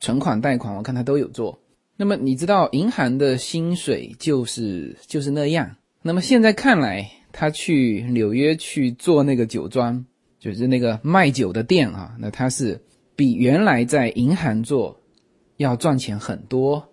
[0.00, 1.60] 存款、贷款，我看他都有做。
[1.94, 5.76] 那么你知道银行的薪水就是就是那样。
[6.00, 10.02] 那么现在看来，他去纽约去做那个酒庄，
[10.38, 12.80] 就是那个卖酒的店啊，那他是
[13.14, 14.98] 比原来在银行做
[15.58, 16.88] 要赚钱很多。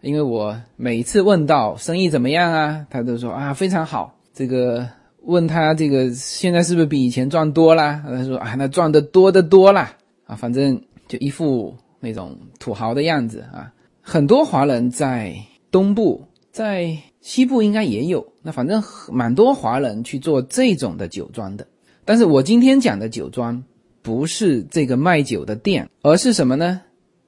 [0.00, 4.18] 因为我每次问到生意怎么样啊，他都说啊非常好。
[4.32, 4.88] 这个
[5.26, 8.02] 问他这个现在是不是比以前赚多啦？
[8.04, 9.94] 他说啊那赚的多的多啦。
[10.24, 13.72] 啊，反正就一副那种土豪的样子啊！
[14.00, 15.32] 很多华人在
[15.70, 18.26] 东部，在西部应该也有。
[18.42, 21.64] 那反正蛮多华人去做这种的酒庄的。
[22.04, 23.62] 但是我今天讲的酒庄
[24.02, 26.80] 不是这个卖酒的店，而是什么呢？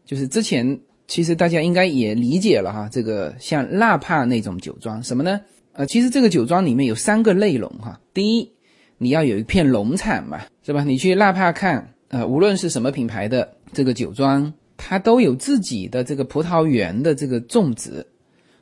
[0.04, 5.40] 就是之前其实大家应该也理解了哈，这个像纳帕那种酒庄什么呢？
[5.78, 8.00] 呃，其实这个酒庄里面有三个内容哈。
[8.12, 8.50] 第一，
[8.98, 10.82] 你要有一片农场嘛，是吧？
[10.82, 18.04] 你去纳帕看，呃，无论是什么品牌的这个酒庄，它都有自己的这个葡萄园的这个种植。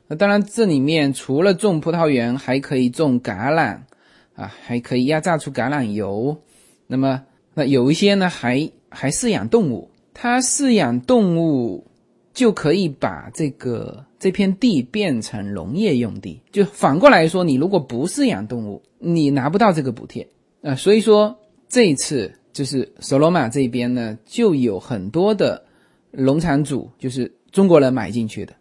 [0.07, 3.79] 那当然，这里面除了种葡萄园，还可以种橄榄，
[4.35, 6.37] 啊，还可以压榨出橄榄油。
[6.85, 7.23] 那么，
[7.55, 9.89] 那有一些呢，还还饲养动物。
[10.13, 11.86] 它饲养动物，
[12.37, 16.39] 就可以把这个这片地变成农业用地。
[16.51, 20.27] 就反过来说，你如果不饲养动物，你拿不到这个补贴。
[20.61, 21.35] 啊，所以说
[21.67, 25.63] 这一次就是索罗马这边呢，就有很多的
[26.11, 28.53] 农场主，就是中国人买进去的。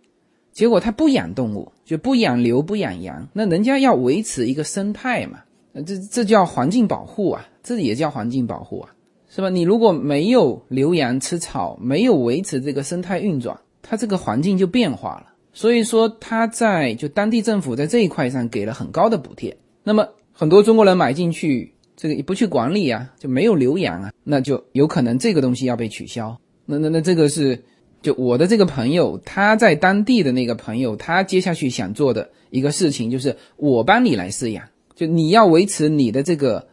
[0.52, 3.28] 结果他不养动物，就不养牛，不养羊。
[3.34, 5.40] 那人家要维持一个生态嘛，
[5.84, 8.88] 这这叫环境保护啊，这也叫环境保护啊，
[9.28, 9.50] 是吧？
[9.50, 15.26] 你如果没有牛羊吃草，没有维持这个生态运转，它这个环境就变化了。
[15.52, 19.56] 所以说他在就当地政府在这一块上给了很高的补贴。
[19.84, 26.36] 那么很多中国人买进去，这个不去管理啊，就没有留养啊，那就有可能这个东西要被取消。
[26.64, 27.62] 那那那这个是。
[28.02, 34.64] 就我的这个朋友，他在当地的那个朋友，他接下去想做的一个事情就是我帮你来饲养。
[34.94, 36.68] 就你要维持你的这个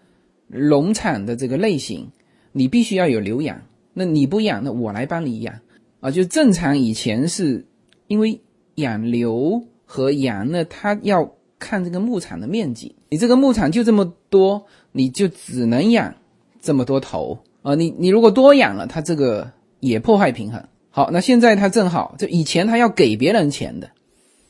[0.48, 2.12] 农场的这个类型，
[2.52, 3.60] 你必须要有留养。
[3.94, 5.56] 那你不养，那我来帮你养
[6.04, 6.12] 啊。
[6.12, 7.66] 就正常以前是
[8.06, 8.40] 因为
[8.76, 16.14] 养牛和羊呢，它要看这个牧场的面积，你这个牧场就这么多，你就只能养
[16.62, 17.74] 这么多头啊。
[17.76, 20.62] 你你如果多养了，它这个也破坏平衡。
[20.90, 23.90] 好，那现在它正好，就以前它要给别人钱的，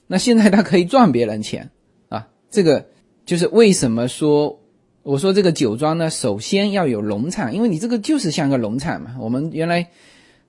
[0.07, 1.69] 那现在它可以赚别人钱
[2.09, 2.27] 啊。
[2.49, 2.85] 这个
[3.25, 4.59] 就是为什么说
[5.03, 9.15] 我说这个酒庄呢，首先要有农场，因为你这个就是像个农场嘛。
[9.19, 9.87] 我们原来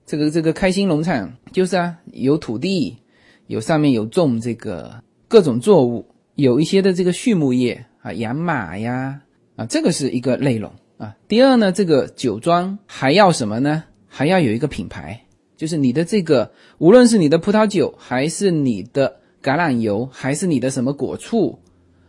[0.06, 2.96] 这个这个开心农场就是啊，有土地，
[3.46, 9.20] 有上面有种这个各种作物，有一些的这个畜牧业啊，养马呀
[9.56, 11.16] 啊，这个是一个内容啊。
[11.26, 13.84] 第二呢，这个酒庄还要什么呢？
[14.06, 15.20] 还要有一个品牌。
[15.56, 21.58] 就是你的这个，无论是你的葡萄酒，还是你的橄榄油，还是你的什么果醋，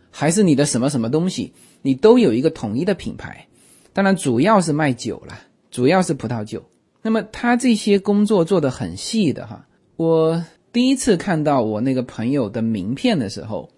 [0.10, 1.54] 还是你的什么什么东西，
[1.84, 3.48] 你都有一个统一的品牌。
[3.94, 6.62] 当然，主要是卖酒了，主要是葡萄酒。
[7.06, 9.64] 那么他这些工作做得很细的哈。
[9.96, 13.70] 我第一次看到我那个朋友的名片的时候，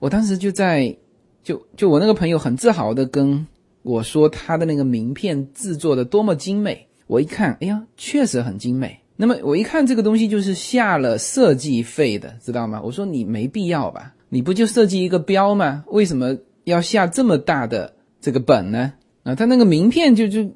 [0.00, 0.92] 我当时就在，
[1.44, 3.46] 就就我那个朋友很自豪的跟
[3.84, 6.88] 我说，他的那个名片制作的多么精美。
[7.06, 8.98] 我一看，哎呀，确实很精美。
[9.14, 12.82] 那么我一看这个东西就是下了设计费的，知道吗？
[12.82, 14.12] 我说你没必要吧？
[14.28, 15.84] 你不就设计一个标吗？
[15.86, 18.92] 为什么要下这么大的这个本呢？
[19.22, 20.50] 啊，他那个名片就就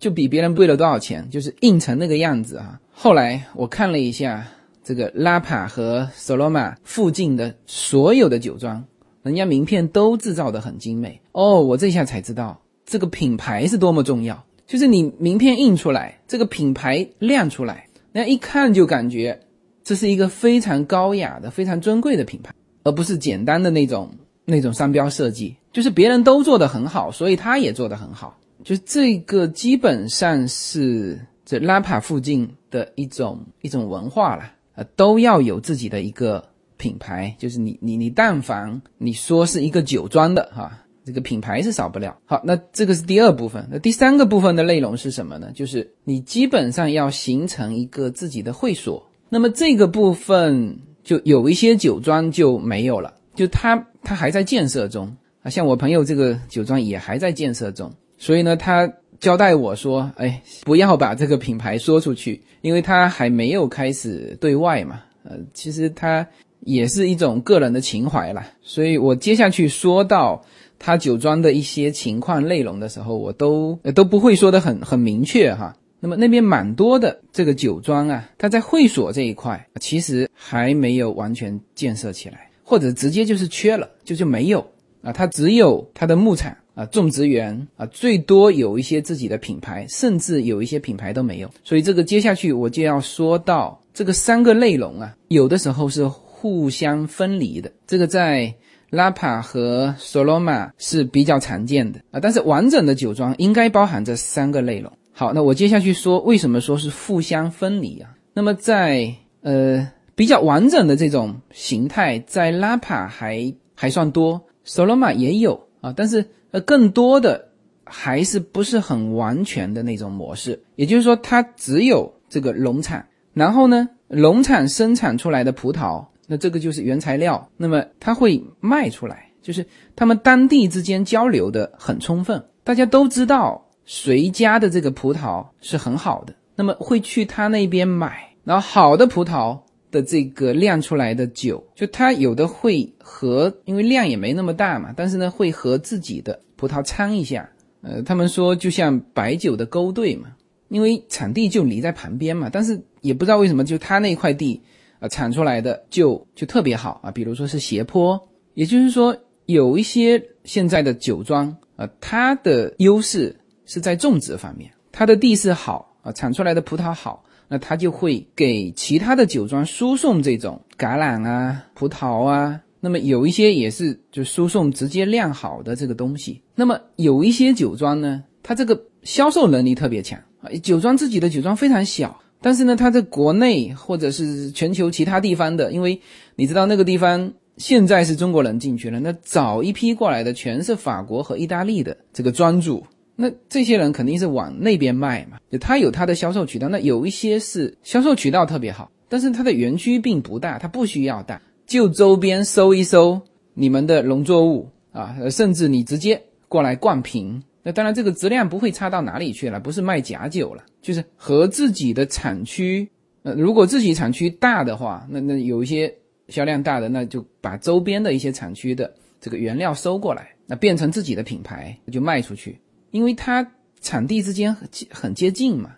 [0.00, 1.28] 就比别人贵了多少钱？
[1.30, 2.80] 就是印成那个样子啊。
[2.90, 4.44] 后来我看了一下
[4.82, 8.82] 这个拉帕和索罗马附近的所有的酒庄，
[9.22, 11.60] 人家名片都制造的很精美哦。
[11.60, 14.42] 我这下才知道这个品牌是多么重要。
[14.66, 19.38] 就是你名片印出来，这个品牌亮出来，那一看就感觉
[19.84, 22.52] 这是一个非常高雅的、非常尊贵的品牌，
[22.84, 24.08] 而不是简单的那种
[24.44, 25.56] 那种商标设计。
[25.72, 28.36] 就是别人都做得很好，所以他也做得很好。
[28.62, 36.44] 就这个基本上是这拉帕附近的一种一种文化了，啊，都要有自己的一个
[36.76, 37.34] 品牌。
[37.38, 40.70] 就是你你你，但凡你说是一个酒庄的哈。
[41.02, 42.16] 这个品牌是少不了。
[42.26, 43.66] 好，那这个是第二部分。
[43.72, 45.50] 那第三个部分的内容是什么呢？
[45.52, 49.04] 就是你基本上要形成一个自己的会所。
[49.30, 55.50] 那么这个部分就有一些酒庄就没有了，就他他还在建设中啊。
[55.50, 57.90] 像我朋友这个酒庄也还在建设中，
[58.20, 65.00] 所以呢，他交代我说，哎，不要把这个品牌说出去，因为他还没有开始对外嘛。
[65.24, 66.24] 呃，其实他
[66.60, 68.46] 也是一种个人的情怀啦。
[68.62, 70.44] 所以我接下去说到。
[70.82, 75.76] 他酒庄的一些情况内容的时候，我都都不会说的很很明确哈。
[76.00, 84.66] 那么那边蛮多的这个酒庄啊，它在会所这一块其实还没有完全建设起来，或者直接就是缺了，就就没有
[85.02, 85.12] 啊。
[85.12, 91.50] 它只有它的牧场啊、种植园啊，最多有一些自己的品牌，甚至有一些品牌都没有。
[91.64, 97.70] 所以这个接下去我就要说到这个三个内容啊，有的时候是互相分离的。
[97.86, 98.54] 这个在。
[98.90, 104.90] 拉帕和索罗马是比较常见的啊，但是完整的酒庄应该包含这三个内容。
[105.12, 108.10] 好，那我接下去说为什么说是互相分离啊？
[108.34, 117.48] 那么在呃比较完整的这种形态，在拉帕还还算多，Soloma 也有啊，但是呃，更多的
[117.84, 120.62] 还是不是很完全的那种模式。
[120.76, 136.34] 也就是说，它只有这个农产，然后呢，农产生产出来的葡萄，那这个就是原材料，那么它会卖出来，就是他们当地之间交流的很充分，大家都知道谁家的这个葡萄是很好的。
[136.56, 147.48] 那么会去他那边买，然后好的葡萄的这个酿出来的酒，就它有的会和，因为量也没那么大嘛，但是呢会和自己的葡萄掺一下，
[147.82, 150.28] 呃，他们说就像白酒的勾兑嘛，
[150.68, 154.60] 因为产地就离在旁边嘛，但是也不知道为什么就他那块地，
[155.00, 158.20] 呃，产出来的就就特别好啊，比如说是斜坡，
[158.54, 159.16] 也就是说
[159.46, 163.34] 有一些现在的酒庄啊，它的优势
[163.66, 165.88] 是在种植方面，它的地势好。
[166.02, 167.22] 啊，产出来的葡萄好，
[167.52, 172.60] 那他就会给其他的酒庄输送这种橄榄啊、葡萄啊。
[172.78, 176.40] 那么有一些也是就输送直接酿好的这个东西。
[176.54, 180.48] 那么有一些酒庄呢，它这个销售能力特别强啊。
[180.62, 186.00] 酒庄自己的酒庄非常小，但是呢，它在国内或者是全球其他地方的，因为
[186.36, 192.86] 你知道那个地方现在是中国人进去了，那早一批过来的全是法国和意大利的这个庄主。
[193.20, 196.68] 那这些人肯定是往那边卖嘛，就他有他的销售渠道。
[196.68, 203.20] 那有一些是销售渠道特别好，但是它的园区并不大，它不需要大，就周边收一收
[203.52, 207.42] 你们的农作物啊，甚至你直接过来灌瓶。
[207.62, 212.88] 那当然这个质量不会差到哪里去了，不是卖假酒了，就是和自己的产区。
[213.22, 215.94] 呃，如果自己产区大的话，那那有一些
[216.28, 218.90] 销量大的，那就把周边的一些产区的
[219.20, 222.58] 这个原料收过来，那变成自己的品牌，就卖出去。
[222.90, 223.46] 因为它
[223.80, 225.70] 产地之间很很接近嘛，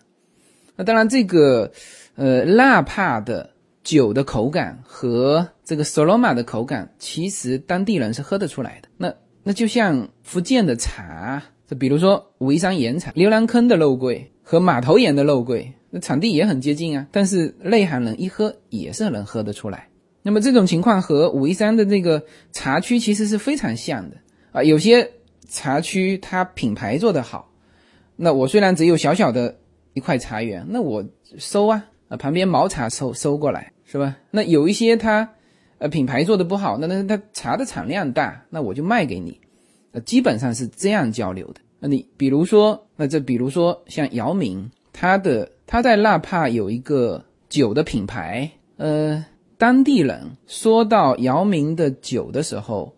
[0.75, 1.71] 那当然这个
[2.15, 3.49] 呃纳帕的
[3.83, 8.89] 酒的口感和这个 Soloma 的口感，其实当地人是喝得出来的。
[8.97, 19.87] 那那就像福建的茶，就比如说武夷山岩茶、牛栏坑的肉桂和马头岩的肉桂，那产地也很接近啊，但是内行人一喝也是能喝得出来。
[20.21, 24.17] 那么这种情况和武夷山的这个茶区其实是非常像的
[24.51, 25.09] 啊，有些。
[25.53, 27.47] 茶区它品牌做得好，
[28.15, 29.55] 那我虽然只有小小的
[29.93, 31.05] 一块茶园，那我
[31.37, 34.17] 收啊啊，旁边毛茶收收过来是吧？
[34.31, 35.29] 那有一些它
[35.77, 39.39] 呃品牌做的不好，那那它茶的产量大，那我就卖给你，
[39.91, 41.61] 呃基本上是这样交流的。
[41.79, 49.23] 那你比如说，那这比如说像姚明，他的他在纳帕有一个酒的品牌，呃，
[49.59, 52.91] 当地人说到姚明的酒的时候。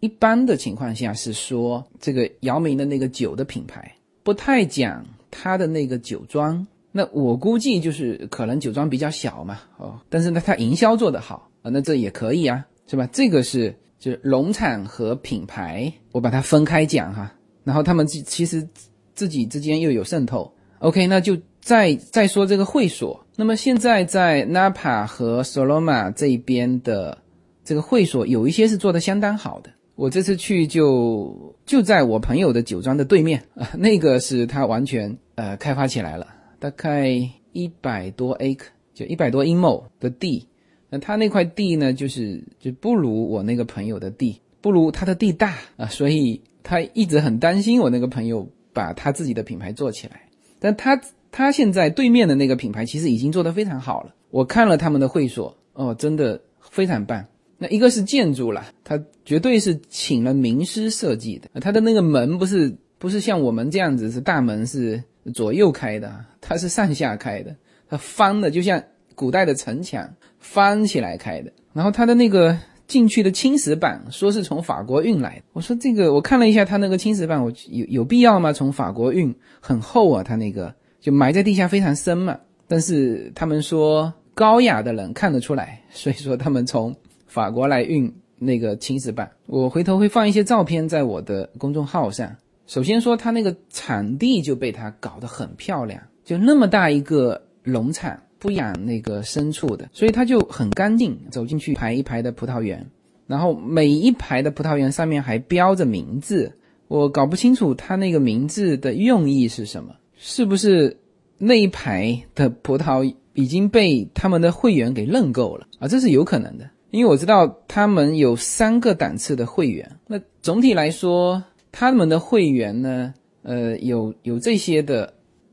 [0.00, 6.66] 一般的情况下是说，这个姚明的那个酒的品牌不太讲他的那个酒庄。
[6.92, 13.08] 那我估计就是可能酒庄比较小嘛，哦，但是呢，他营销做得好啊，那这也可以啊，是吧？
[13.12, 17.32] 这个是就是农产和品牌，我把它分开讲哈。
[17.62, 18.66] 然后他们其实
[19.14, 20.52] 自己之间又有渗透。
[20.80, 23.24] OK，那就再再说这个会所。
[23.36, 27.16] 那么现在在 Napa 和 Soloma 这边的
[27.62, 29.70] 这个会所，有一些是做的相当好的。
[30.00, 36.26] 我这次去就就在我朋友的酒庄的对面啊， 那个是他完全呃开发起来了，
[36.58, 37.10] 大概
[37.52, 40.48] 一百多 acre，就一百多英亩的地。
[40.88, 50.22] 那他那块地呢，就是就不如我那个朋友的地，不如他的地大啊，所以他一直很担心我那个朋友把他自己的品牌做起来。
[50.58, 50.98] 但他
[51.30, 57.22] 他现在对面的那个品牌其实已经做得非常好了，我看了他们的会所哦，真的非常棒。
[57.62, 61.60] 那一个是建筑了，它绝对是请了名师设计的。
[61.60, 65.02] 它的那个门不是不是像我们这样子是大门是
[65.34, 67.54] 左右开的，它是上下开的，
[67.86, 68.82] 它翻的就像
[69.14, 70.08] 古代的城墙
[70.38, 71.52] 翻起来开的。
[71.74, 72.56] 然后它的那个
[72.86, 75.42] 进去的青石板说是从法国运来的。
[75.52, 78.54] 我说这个我看了一下，它那个青石板，我有有必要吗？
[78.54, 82.38] 从法国运很厚啊，它那个就埋在地下非常深嘛。
[82.66, 86.96] 但是他们说高雅的人看得出来，所以说他们从。
[87.30, 92.34] 法国来运那个青石板，我回头会放一些照片在我的公众号上。
[92.66, 101.16] 首先说，它那个产地就被它搞得很漂亮，就那么大一个农场，不养那个牲畜的，所以它就很干净。
[101.30, 102.84] 走进去，排一排的葡萄园，
[103.28, 106.52] 然后每一排的葡萄园上面还标着名字，
[106.88, 110.96] 我搞不清楚它那个名字的用意是什么，是不是
[111.38, 115.86] 那一排的葡萄已经被他们的会员给认购了啊？
[115.86, 116.68] 这是有可能的。
[116.90, 125.12] 因为我知道他们有三个档次的会员，那总体来说，他们的会员呢，呃，有有这些的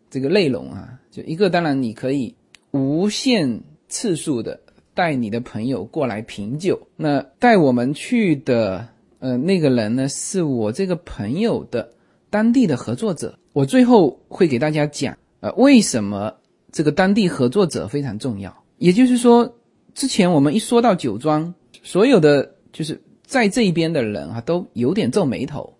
[0.09, 2.33] 这个内容啊，就一个，当然你可以
[2.71, 4.59] 无限次数的
[4.93, 6.79] 带你的朋友过来品酒。
[6.95, 8.88] 那带我们去的
[9.19, 11.91] 呃那个人呢，是我这个朋友的
[12.29, 13.38] 当地的合作者。
[13.53, 16.33] 我最后会给大家讲，呃，为什么
[16.71, 18.55] 这个当地合作者非常重要。
[18.77, 19.57] 也就是说，
[19.98, 25.74] 之前我们一说到酒庄，所有的就是在这一边的人啊，都有点皱眉头，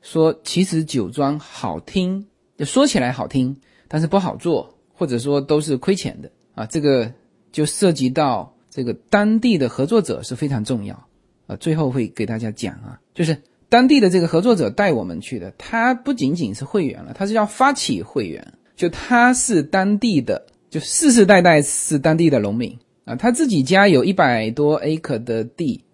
[0.00, 2.24] 说其实酒庄好听，
[2.56, 3.54] 就说起来好听，
[3.86, 6.64] 但是不好做，或者说都是亏钱的啊。
[6.64, 7.12] 这个
[7.52, 11.06] 就涉及到这个当地的合作者是非常重要
[11.46, 11.54] 啊。
[11.56, 13.36] 最后会给大家讲啊，就是
[13.68, 20.46] 当地的这个合作者带我们去的，他不仅仅是会员了，他是要发起会员，就他是当地的。
[20.70, 25.84] 就世世代代是当地的农民啊，他自己家有一百多 acre 的地，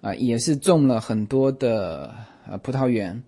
[0.00, 2.14] 啊，也是种了很多的
[2.48, 3.22] 呃葡萄园，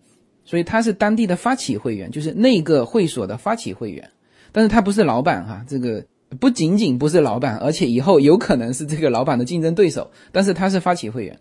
[0.44, 4.10] 所以他是当地的发起会员，就是那个会所的发起会员，
[4.50, 6.04] 但是他不是老板哈，这个
[6.40, 11.38] 不仅仅不是老板，而且以后有可能是这个老板的竞争对手，但是他是发起会员，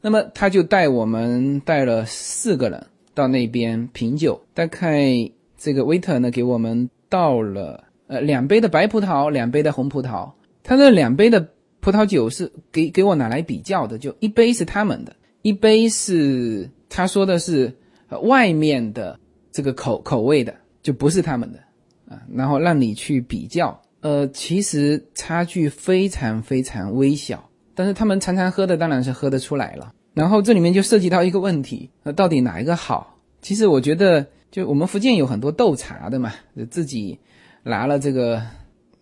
[0.00, 7.84] 那么他就带我们带了四个人到那边品酒，大概这个 waiter 呢给我们倒了。
[8.08, 10.30] 呃，两杯的白葡萄，两杯的红葡萄，
[10.68, 11.48] 他这两杯的
[11.80, 17.74] 葡萄酒是给给我拿来比较的，就一杯是他们的，一杯是他说的是
[18.24, 19.18] 外面的
[19.50, 21.58] 这个口口味的，就不是他们的
[22.06, 33.16] 啊，然后让你去比较，呃，其实差距非常非常微小，但是他们常常喝的当然是喝得出来了，然后这里面就涉及到一个问题，那到底哪一个好？
[33.40, 36.34] 其实我觉得，就我们福建有很多斗茶的嘛，
[36.68, 37.18] 自己。
[37.64, 38.40] 拿了这个，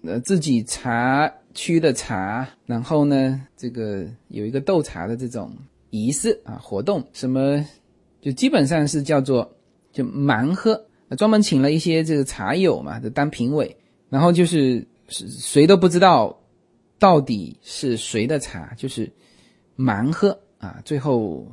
[0.06, 5.52] 呃，自己茶区的茶，然后呢，这个有一个斗茶的这种
[5.90, 7.64] 仪式啊活动，什么
[8.20, 9.50] 就基本上是叫做
[9.92, 10.86] 就盲喝，
[11.18, 13.76] 专门请了一些这个茶友嘛，就当评委，
[14.08, 16.38] 然后就是是谁都不知道
[16.98, 19.10] 到底是谁的茶，就是
[19.76, 21.46] 盲喝啊，最后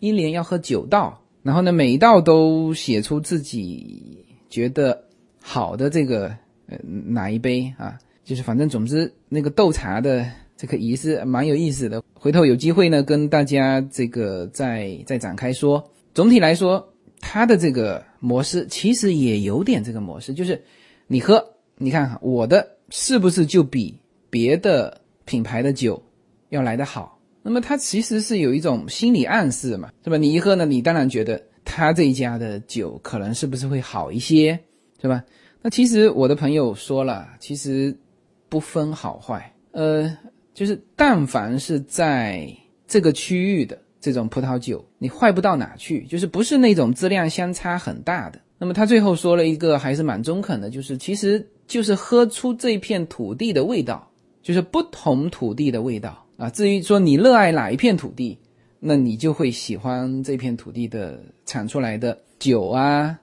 [0.00, 5.04] 一连要喝九道，然后呢，每一道都写出自己觉得。
[5.44, 6.32] 好的，这个
[6.66, 7.98] 呃哪一杯啊？
[8.24, 10.24] 就是反正总之那个斗茶的
[10.56, 12.02] 这个仪式蛮有意思的。
[12.14, 15.82] 回头有机会呢，跟大家这个再再展开说。
[16.14, 16.86] 总体来说，
[17.20, 20.62] 它的这个模式其实也有点这个模式，就是
[21.08, 21.44] 你喝，
[21.78, 23.98] 你看我的是不是就比
[24.30, 26.00] 别的品牌的酒
[26.50, 27.18] 要来得好？
[27.42, 30.16] 那么它其实是有一种心理暗示嘛，是吧？
[30.16, 34.56] 你一喝呢，你当然觉得他这一家的酒可能是不是会好一些？
[35.00, 35.24] 是吧？
[35.62, 37.96] 那其实我的朋友说了，其实
[38.48, 40.12] 不分好坏，呃，
[40.52, 42.52] 就是但凡是在
[42.88, 48.40] 这个区域的这种葡萄酒，你坏不到哪去，就是不是那种质量相差很大的。
[48.58, 54.10] 那么他最后说了一个还是蛮中肯的，就是其实就是喝出这片土地的味道，
[54.42, 56.50] 就是不同土地的味道啊。
[56.50, 58.36] 至于说你热爱哪一片土地，
[58.80, 63.16] 那你就会喜欢这片土地的产出来的酒啊。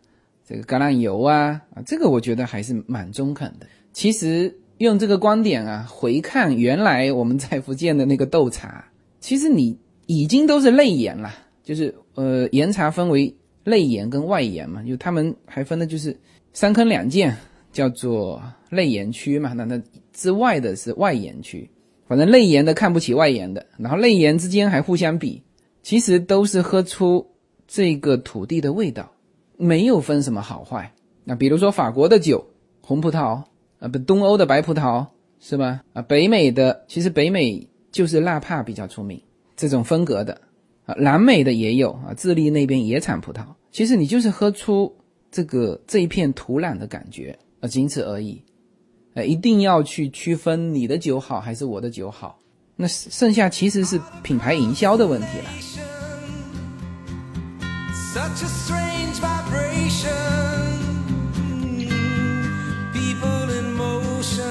[0.49, 3.67] 这个橄榄油啊啊，这个我觉得还是蛮中肯的。
[3.93, 8.83] 其实用这个观点啊，回看原来我们在福建的那个豆茶，
[9.19, 9.77] 其实你
[10.07, 11.31] 已经都是内盐了。
[11.63, 13.31] 就是呃，岩茶分为
[13.63, 16.17] 内盐跟外盐嘛，就他们还分的就是
[16.51, 17.31] 三坑两涧，
[17.71, 18.41] 叫做
[18.71, 19.53] 内盐区嘛。
[19.53, 19.79] 那那
[20.13, 21.69] 之外的是外盐区，
[22.07, 25.43] 反正内盐的看不起外盐的，然后内盐之间还互相比，
[25.83, 27.23] 其实都是喝出
[27.67, 29.11] 这个土地的味道。
[29.61, 30.93] 没有分什么好坏，
[31.25, 32.47] 那比如说法国的酒，
[32.81, 33.43] 红葡萄
[33.79, 35.05] 啊，不东欧的白葡萄
[35.41, 35.83] 是吧？
[35.91, 39.21] 啊，北美的其实北美就是纳帕比较出名，
[39.57, 40.39] 这种风格的
[40.85, 43.43] 啊，南美的也有啊，智利那边也产葡萄。
[43.69, 44.95] 其实你就是喝出
[45.29, 48.41] 这个这一片土壤的感觉啊，仅此而已。
[49.13, 52.39] 呃，一定要去区分你的酒好还是我的酒好，
[52.77, 55.98] 那剩下其实是品牌营销的问题了。
[58.11, 59.93] Such a strange vibration,
[62.91, 64.47] people in motion.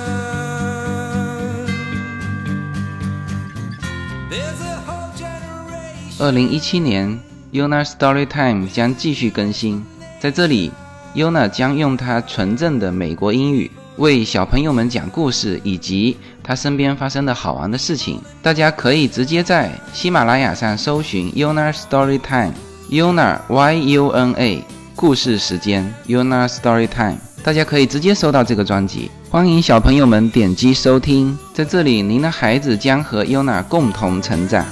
[6.21, 7.19] 二零一七年
[7.51, 9.85] ，Yuna Storytime 将继续更新。
[10.21, 10.71] 在这里
[11.17, 18.23] ，Yuna 将用她纯正的美国英语为小朋友们讲故事，以及她身边发生的好玩的事情。
[18.41, 22.53] 大家可以直接在喜马拉雅上搜寻 Yuna Storytime。
[22.91, 24.65] Yuna Y U N A
[24.97, 34.65] 故事时间 Yuna Story Time，大家可以直接搜到这个专辑，欢迎小朋友们点击收听，在这里您的孩子将和 Yuna 共同成长。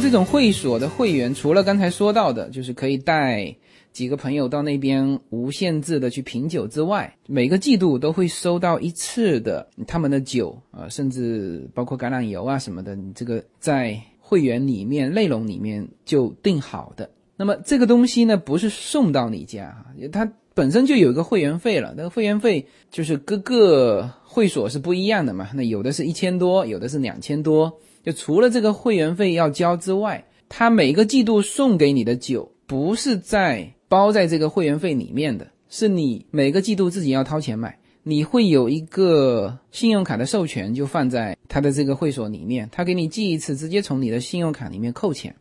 [0.00, 3.54] 这种会所的会员，除了刚才说到的，就是可以带
[3.92, 17.10] 几个朋友到那边无限制的去品酒之外，每个季度都会收到一次的他们的酒啊，甚至包括橄榄油啊什么的，你这个在会员里面内容里面就定好的。
[17.36, 21.94] 那么这个东西呢，不是送到你家哈，它本身就有一个会员费了。
[21.96, 27.78] 那个会员费就是各个会所是不一样的嘛，那有的是一千多，有的是两千多。
[28.02, 37.76] 就除了这个会员费要交之外，他每个季度送给你的酒不是在包在这个会员费里面的，是你每个季度自己要掏钱买。
[38.02, 45.36] 你会有一个信用卡的授权，就放在他的这个会所里面，他给你寄一次，直接从你的信用卡里面扣钱，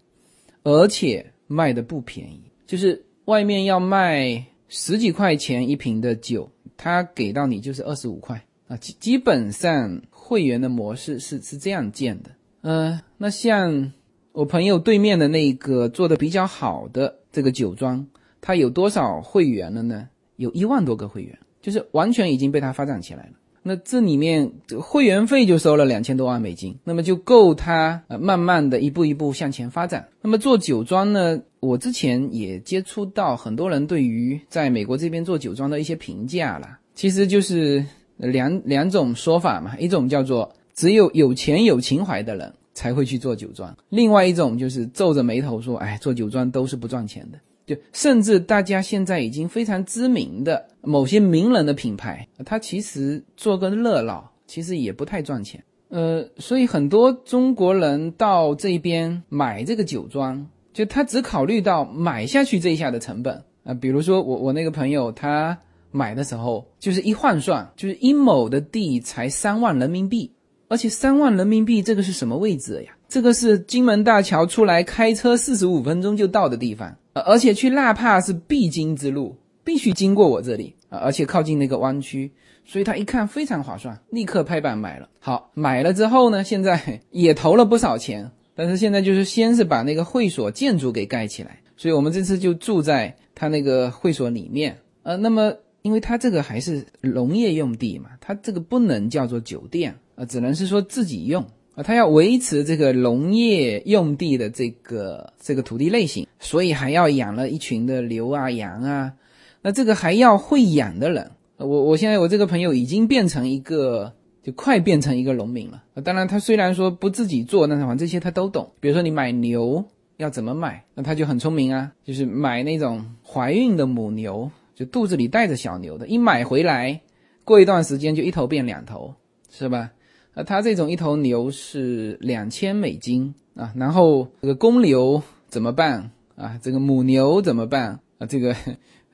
[0.64, 12.30] 而且卖的不便宜，就是外面要卖十几块钱一瓶的酒，他给到你就是二十五块啊，基基本上会员的模式是是这样建的。
[12.62, 13.94] 呃，那像
[14.34, 18.06] 我朋友对面的那个做的比较好的这个酒庄，
[18.42, 20.08] 它有多少会员了呢？
[20.36, 23.32] 有一万多个会员，就是完全已经被他发展起来了。
[23.64, 30.08] 那这里面会员费就收了两千多万美金，那么就够他呃慢慢的一步一步向前发展。
[30.22, 37.86] 那么做酒庄呢，我之前也接触到很多人对于在美国这边做酒庄的一些评价了，其实就是
[38.18, 40.54] 两两种说法嘛，一种叫做。
[40.80, 43.76] 只有有钱有情怀的人才会去做酒庄。
[43.90, 55.62] 另外一种就是皱着眉头说：“哎，做酒庄都是不赚钱的。”就甚至大家现在已经非常知名的某些名人的品牌，他其实做个热闹，其实也不太赚钱。
[55.90, 63.74] 呃，所以很多中国人到这边买这个酒庄，就他只考虑到买下去这一下的成本啊。
[63.74, 65.60] 比如说我我那个朋友他
[65.92, 70.32] 买的时候，就是一换算，就是一亩的地才三万人民币。
[70.70, 72.94] 而且三万人民币，这个是什么位置呀？
[73.10, 82.32] 这个是金门大桥出来开车四十五分钟就到的地方，而且去纳帕是必经之路，必须经过我这里啊，而且靠近那个湾区，
[82.64, 85.10] 所以他一看非常划算，立刻拍板买了。
[85.20, 94.78] 好，买了之后呢，现在 也投了不少钱，但是现在就是先是把那个会所建筑给盖起来，所以我们这次就住在他那个会所里面。
[95.02, 95.52] 呃，那么
[95.82, 99.96] 因为他这个还是农业用地嘛，他这个不能叫做酒店。
[100.20, 101.42] 啊，只能是说自己用
[101.76, 109.14] 啊，他要维持这个农业用地的这个这个土地类型，所以还要养了一群的牛啊羊啊，
[109.62, 114.12] 那这个还要会养的人，我我现在我这个朋友已经变成一个，
[114.44, 115.82] 就快变成一个农民了。
[116.04, 118.70] 当然他虽然说不自己做，但是反正这些他都懂。
[118.82, 119.86] 比如说你买牛
[120.18, 127.00] 要怎么买，那他就很聪明啊，就是买那种怀孕的母牛，就肚子里带着小牛的，一买回来，
[127.46, 129.14] 过一段时间就一头变两头，
[129.50, 129.92] 是吧？
[130.36, 136.58] 那他这种一头牛是两千美金啊，然后这个公牛怎么办啊？
[136.62, 138.28] 这个母牛怎么办啊？
[138.28, 138.56] 这个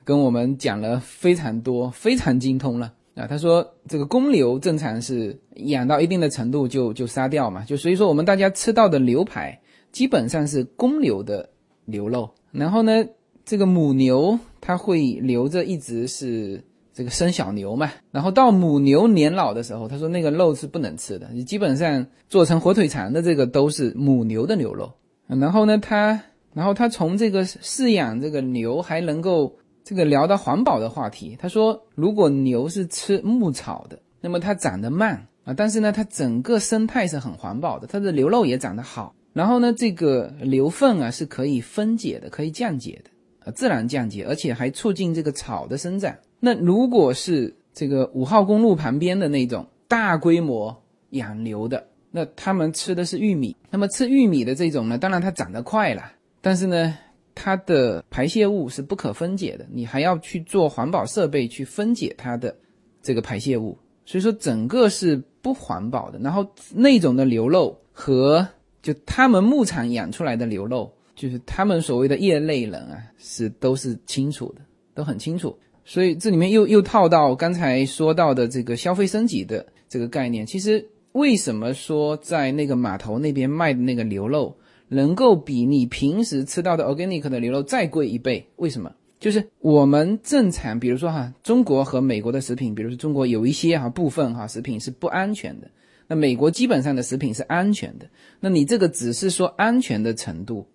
[0.04, 3.26] 跟我们讲了非常多，非常精通了啊。
[3.26, 9.60] 他说这个公牛正常是养到一定的程度就就杀掉嘛，就所以说我们大家吃到的牛排
[9.90, 11.48] 基本上是公牛的
[11.86, 13.04] 牛肉，然后呢，
[13.44, 16.62] 这个母牛它会留着一直是。
[16.96, 24.90] 这个生小牛嘛，然后到母牛年老的时候，他说那个肉是不能吃的，你基本上做成火腿肠的这个都是母牛的牛肉。
[25.26, 26.18] 然后呢，他，
[26.54, 31.36] 然后他从这个饲养这个牛还能够这个聊到环保的话题。
[31.38, 39.14] 他说，如果牛是吃牧草的，那么它长得慢啊，但是呢，它整个生态是很环保的，它的牛肉也长得好。
[39.34, 43.10] 然后呢，这个牛粪啊是可以分解的，可以降解的，
[43.44, 46.14] 啊，自然降解，而且还促进这个草的生长。
[46.40, 50.74] 那如果是这个五号公路旁边的那种大规模
[51.10, 53.54] 养牛的，那他们吃的是玉米。
[53.70, 56.96] 那么吃玉米的这种呢，当然它长得快了，但是呢，
[57.34, 62.54] 它的排泄物是不可分解的，你还要去做环保设备去分解它的
[63.02, 66.18] 这个排泄物，所以说整个是不环保的。
[66.18, 68.46] 然后那种的牛肉和
[68.82, 74.62] 就他们牧场养出来的牛肉，就是他们所谓的业内人啊，是都是清楚的，
[74.94, 75.56] 都很清楚。
[75.86, 80.44] 所以这里面又又套到刚才说到的这个消费升级的这个概念。
[80.44, 84.56] 其实为什么说在那个码头那边卖的那个牛肉
[84.88, 88.44] 能够比你平时吃到的 organic 的牛肉再贵一倍？
[88.56, 88.92] 为什么？
[89.18, 95.70] 就是我们正常，比如说哈，中国和美国的食品，比如说中国有一些哈部分哈食品是不安全的，
[96.08, 98.06] 那美国基本上的食品是安全的。
[98.40, 100.66] 那你这个只是说安全的程度，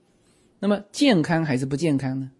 [0.59, 2.31] 那么健康还是不健康呢？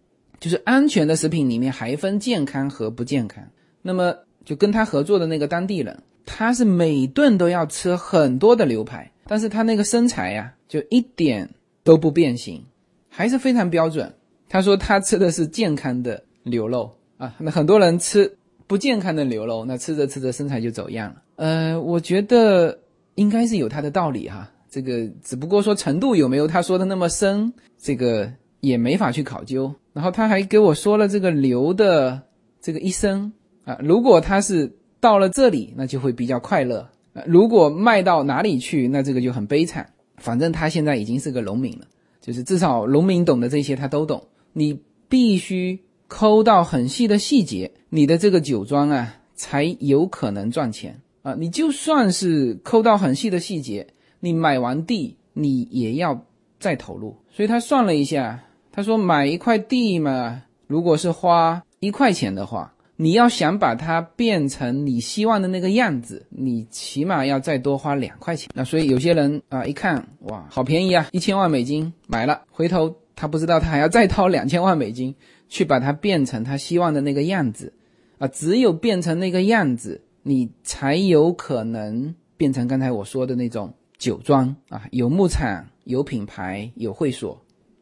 [0.42, 3.44] 就是安全的食品里面还分健康和不健康。
[3.80, 4.12] 那么
[4.44, 11.48] 就跟他合作的那个当地人，他是每顿都要吃很多的牛排，但是他那个身材呀，就一点
[11.84, 12.60] 都不变形，
[13.08, 14.12] 还是非常标准。
[14.48, 18.36] 他说他吃的是健康的牛肉啊，那很多人吃
[18.66, 21.22] 不健康的牛肉，那吃着吃着身材就走样了。
[21.36, 22.76] 呃，我觉得
[23.14, 24.50] 应该是有他的道理哈。
[24.68, 28.28] 这个只不过说程度有没有他说的那么深，这个
[28.58, 29.72] 也没法去考究。
[29.92, 32.22] 然后他还给我说了这个牛的
[32.60, 33.32] 这个一生
[33.64, 36.86] 啊，如果他是到了这里，那就会比较快乐；
[37.26, 39.88] 如果卖到哪里去，那这个就很悲惨。
[40.16, 41.86] 反正他现在已经是个农民了，
[42.20, 44.22] 就是至少农民懂的这些他都懂。
[44.52, 44.78] 你
[45.08, 51.34] 必须抠到很细的细节，你的这个酒庄啊才有可能赚钱啊。
[51.38, 53.86] 你就算是抠到很细的细节。
[54.20, 56.24] 你买完地，你也要
[56.60, 68.48] 再投入，所以他算了一下，他说买一块地嘛，如果是花一块钱的话，你要想把它变成你希望的那个样子，你起码要再多花两块钱。
[68.54, 75.14] 那所以有些人啊，一看哇，好便宜啊，一千万美金买了，回头他不知道他还要再掏两千万美金
[75.48, 77.72] 去把它变成他希望的那个样子，
[78.18, 83.72] 啊，只有变成那个样子，你才有可能变成刚才我说的那种。
[83.98, 87.40] 酒庄啊，有牧场，有品牌，有会所，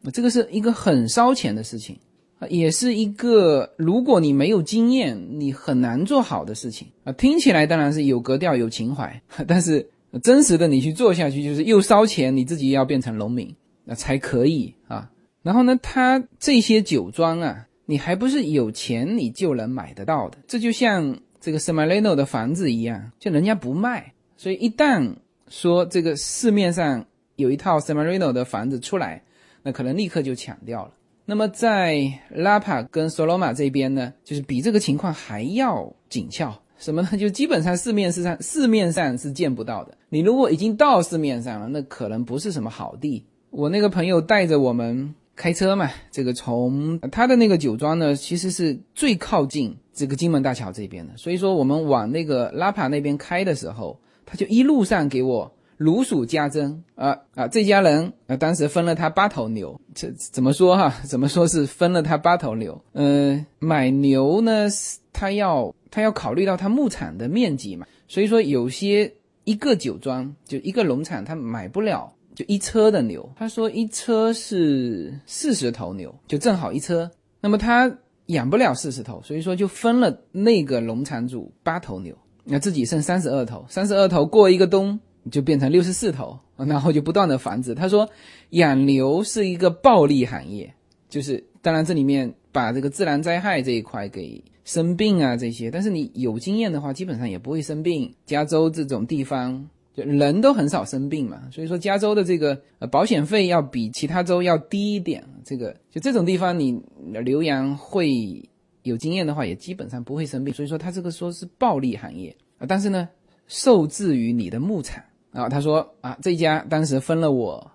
[0.09, 1.97] 这个是一个很烧钱的事情
[2.39, 7.11] 啊，也是一个如果你没有经验，你很难做好的事情啊。
[7.13, 9.87] 听起来当然是有格调、有情怀， 但是
[10.23, 15.11] 真实的你去做下去，就是又烧钱，你自己要变成农民那才可以啊。
[15.43, 25.13] 然后呢，他这些酒庄啊，你还不是有钱你就能买得到的，这就像这个 s m a l e n o 的房子一样，就人家不卖，所以一旦。
[25.53, 29.21] 说这个市面上有一套 Samarino 的房子出来，
[29.63, 30.91] 那可能立刻就抢掉了。
[31.25, 36.53] 那么在拉帕跟索罗马这边呢，就是比这个情况还要紧俏。
[36.77, 37.09] 什么呢？
[37.17, 39.95] 就基本上市面上市面上是见不到的。
[40.09, 43.25] 你如果已经到市面上了，那可能不是什么好地。
[43.49, 51.15] 我那个朋友带着我们开车嘛，这个从他的那个酒庄呢，其实是最靠近这个金门大桥这边的。
[51.17, 53.99] 所以说我们往那个拉帕那边开的时候。
[54.23, 55.51] 他就一路上给我
[55.81, 57.47] 如数家珍啊啊！
[57.47, 60.93] 这家人啊，当时分了他八头牛，这怎么说哈？
[61.09, 62.79] 怎么说是分了他八头牛？
[62.93, 64.67] 嗯，买牛呢，
[65.11, 69.11] 他要他要考虑到他牧场的面积嘛，所以说有些
[69.43, 73.27] 一个酒庄就一个农场，他买不了就一车的牛。
[73.35, 77.09] 他说一车是四十头牛，就正好一车。
[77.39, 77.91] 那么他
[78.27, 82.15] 养不了四十头，所以说就分了那个农场主八头牛。
[82.43, 84.99] 那自己剩三十二头，三十二头过一个冬
[85.29, 87.75] 就变成六十四头， 然后就不断的繁殖。
[87.75, 88.09] 他说，
[88.51, 90.73] 养牛是一个暴利行业，
[91.09, 98.13] 就是当然这里面把这个自然灾害这一块给生病啊这些，但是你有经验的话，基本上也不会生病。
[98.25, 105.23] 加州这种地方就人都很少生病嘛，所以说加州的这个呃保险费要比其他州要低一点。
[105.43, 106.81] 这个就这种地方你
[107.23, 108.41] 留羊会。
[108.83, 112.65] 有经验的话，也基本上不会生病，所以说他这个说是暴利行业啊。
[112.67, 113.07] 但是呢，
[113.45, 115.03] 受制于你的牧场
[115.33, 115.49] 啊。
[115.49, 117.71] 他说啊，这家当时分了我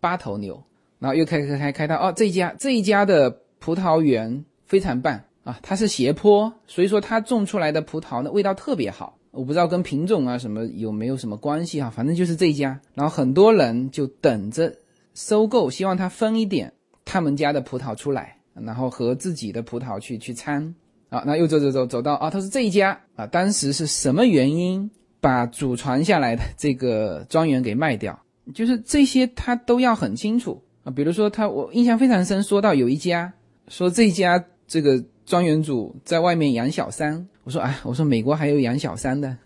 [0.00, 0.62] 八头牛，
[0.98, 9.16] 然后又开开开开到哦，这家这一家的葡萄园非常棒啊，它是斜坡，所以说它种出来的葡萄呢味道特别好。
[9.30, 12.80] 我不知道跟品种啊什么有没有什么关系哈，反正就是这一家。
[12.94, 14.74] 然后很多人就等着
[15.14, 16.72] 收购，希望他分一点
[17.04, 18.36] 他们家的葡萄出来。
[18.52, 20.74] 然后和自己的葡萄去去掺
[21.08, 24.90] 啊，那又走走走走到啊，他说这一家啊，当时是什么原因
[25.20, 28.18] 把祖传下来的这个庄园给卖掉？
[28.54, 30.90] 就是这些他都要很清楚啊。
[30.90, 33.32] 比如说他，我印象非常深，说到有一家
[33.68, 39.36] 说这家这个庄园主在外面养小三，我说哎，我说美国还有养小三的，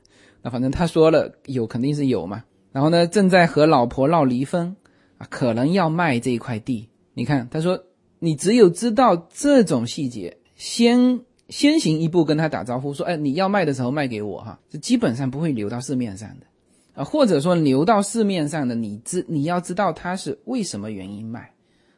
[0.43, 2.45] 那反正他说了有肯定是有嘛。
[2.73, 4.75] 然后呢，正在和老婆闹离婚
[5.19, 6.89] 啊，可能要卖这一块地。
[7.15, 7.83] 你看他说。
[8.21, 16.47] 你只有知道这种细节，先先行一步跟他打招呼，说，哎，你要卖的时候卖给我哈，这基本上不会流到市面上的，
[16.95, 21.53] 啊，或者说流到市面上的，你知你要知道他是为什么原因卖，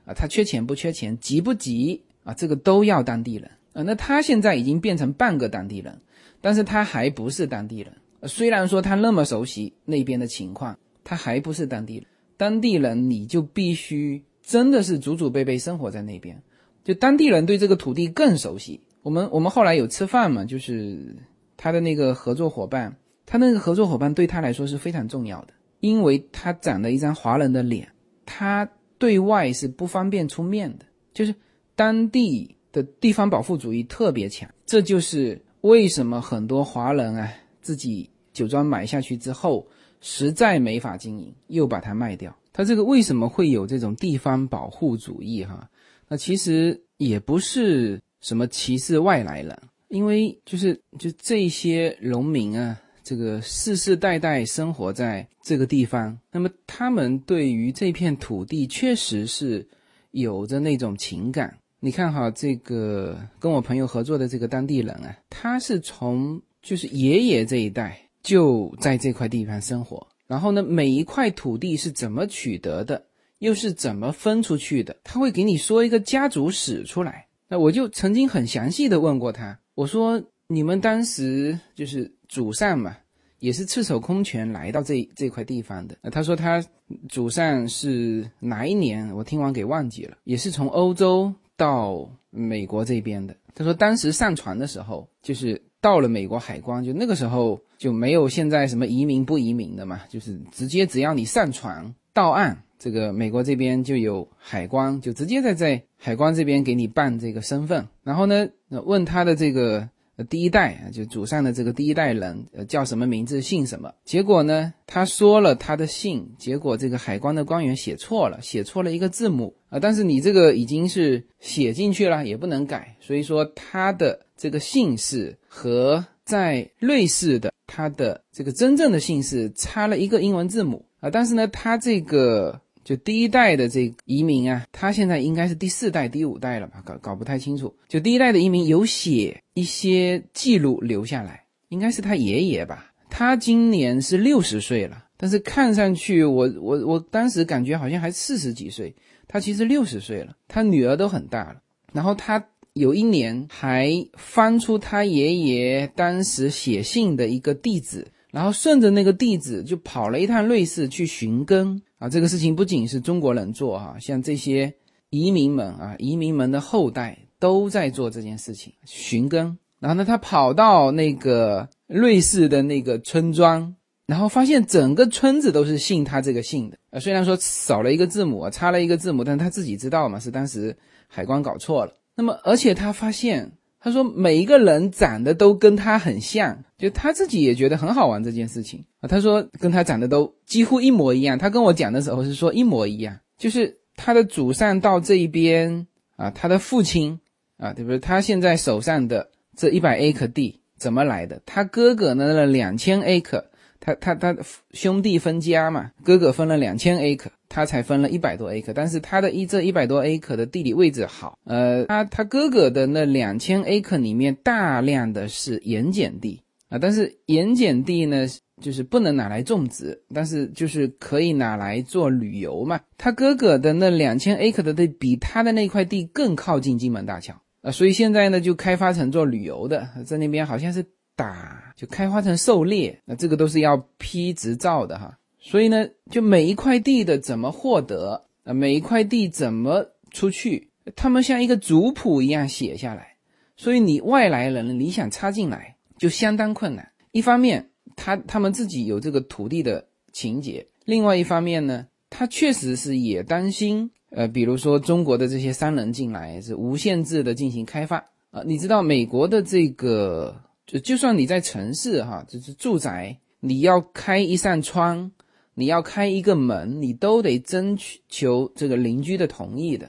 [0.05, 6.01] 啊，他缺钱不缺钱，急不急啊，这个都要当地人，啊，那他现在已经变成半个当地人，
[6.41, 7.93] 但是他还不是当地人，
[8.25, 14.23] 虽然说他那么熟悉那边的情况，他还不是当地人，当地人你就必须。
[14.47, 16.41] 真的是祖祖辈辈生活在那边，
[16.85, 18.81] 就当地人对这个土地更熟悉。
[19.07, 21.15] 我们我们后来有吃饭嘛，就是
[21.57, 22.93] 他的那个合作伙伴，
[23.25, 27.89] 他那个合作伙伴对他来说是非常重要的，因为他长了一张华人的脸，
[28.25, 30.85] 他对外是不方便出面的，
[31.15, 31.33] 就是
[31.77, 34.51] 当地的地方保护主义特别强。
[34.65, 39.65] 这就是为什么很多华人啊自己酒庄买下去之后，
[40.01, 42.37] 实在没法经营，又把它卖掉。
[42.53, 45.45] 他这个为什么会有这种地方保护主义？
[45.45, 45.71] 哈，
[46.09, 49.57] 那其实也不是什么歧视外来人，
[49.87, 59.65] 因为就是就这些农民啊，这个世世代代生活在这个地方，那么他们对于这片土地确实是
[60.11, 61.57] 有着那种情感。
[61.79, 67.97] 你看哈，这个跟我朋友合作的这个当地人啊，他是从就是爷爷这一代。
[68.25, 73.01] 就在这块地方生活，然后呢，每一块土地是怎么取得的，
[73.39, 77.26] 又是怎么分出去的，他会给你说一个家族史出来。
[77.49, 82.97] 那我就曾经很详细的问过他，我说你们当时就是祖上嘛，
[83.39, 85.97] 也是赤手空拳来到这这块地方的。
[86.11, 86.65] 他说他
[87.09, 93.37] 祖上是哪一年，我听完给忘记了，也是从欧洲到美国这边的。
[93.55, 97.61] 他说当时上船的时候，就是到了美国海关，就那个时候。
[97.79, 107.87] 就没有现在什么移民不移民的嘛，就是直接只要你上船到岸，这个美国这边就有海关，就直接在在海关这边给你办这个身份。
[108.03, 109.89] 然后呢，问他的这个
[110.29, 113.93] 第一代啊，就祖上的这个第一代人，呃，叫什么名字，姓什么？
[114.05, 119.79] 结果呢，他说了他的姓，结果这个海关的官员写错了，写错了一个字母啊。
[119.79, 127.53] 但是你这个已经是写进去了，也不能改，所以说他的这个姓氏和在瑞士的。
[127.69, 136.81] 他的这个真正的姓氏差了一个英文字母啊，但是呢，他这个就第一代的这移民啊，他现在应该是第四代、第五代了吧？
[136.85, 137.75] 搞搞不太清楚。
[137.89, 142.93] 就第一代的移民有写一些记录留下来，应该是他爷爷吧？
[143.11, 148.95] 他今年是六十岁了，但是看上去我我我当时感觉好像还四十几岁，
[149.27, 151.57] 他其实六十岁了，他女儿都很大了，
[151.93, 152.47] 然后他。
[152.77, 162.09] 有一年还翻出他爷爷当时写信的一个地址，然后顺着那个地址就跑了一趟瑞士去寻根啊！
[162.09, 164.75] 这个事情不仅是中国人做哈，像这些
[165.11, 169.59] 移民们啊，移民们的后代都在做这件事情寻根。
[169.79, 173.75] 然后呢，他跑到那个瑞士的那个村庄，
[174.07, 176.99] 然后发现整个村子都是姓他这个姓的啊。
[176.99, 180.77] 虽然说少了一个字母，差了一个字母，但他自己知道嘛，是当时
[181.09, 181.93] 海关搞错了。
[182.15, 183.53] 那么，而且他发现，
[183.87, 189.07] 他说每一个人长得都跟他很像，就他自己也觉得很好玩这件事情啊。
[189.07, 191.39] 他说跟他长得都几乎一模一样。
[191.39, 197.21] 他跟我讲的时候是说一模一样，就是他的祖上到这一边啊，他的父亲
[197.59, 198.01] 啊，对不对？
[198.01, 201.41] 他现在手上的这一百 acre 地怎么来的？
[201.47, 202.33] 他哥哥呢？
[202.35, 203.53] 那两千 a 克。
[203.81, 204.37] 他他他
[204.73, 218.27] 兄弟分家嘛，哥哥分了两千 acre，他才分了一百多 a 克但是他的一这一百多 a 克的地理位置好，呃，他他哥哥的那两千 acre 里面大量的是盐碱地啊，但是盐碱地呢，
[218.61, 222.81] 就是不能拿来种植，但是就是可以拿来做旅游嘛。
[222.99, 230.85] 他哥哥的那两千 acre 的地比他的那块地更靠近金门大桥啊，所以现在呢就开发成做旅游的，在那边好像是。
[231.17, 235.19] 打就开发成狩猎，那这个都是要批执照的哈。
[235.41, 243.15] 所以呢，就每一块地的怎么获得啊，每一块地怎么出去，他们像一个族谱一样写下来。
[243.57, 246.87] 所以你外来人你想插进来就相当困难。
[247.13, 258.43] 一方面，他他们自己有这个土地的情节；另外一方面呢，他确实是也担心，呃，比如说中国的这些商人进来是无限制的进行开发啊。
[258.45, 260.43] 你知道美国的这个。
[260.67, 265.13] 就就算你在城市哈，就是住宅，你要开一扇窗，
[265.55, 269.89] 你要开一个门，你都得征求这个邻居的同意的，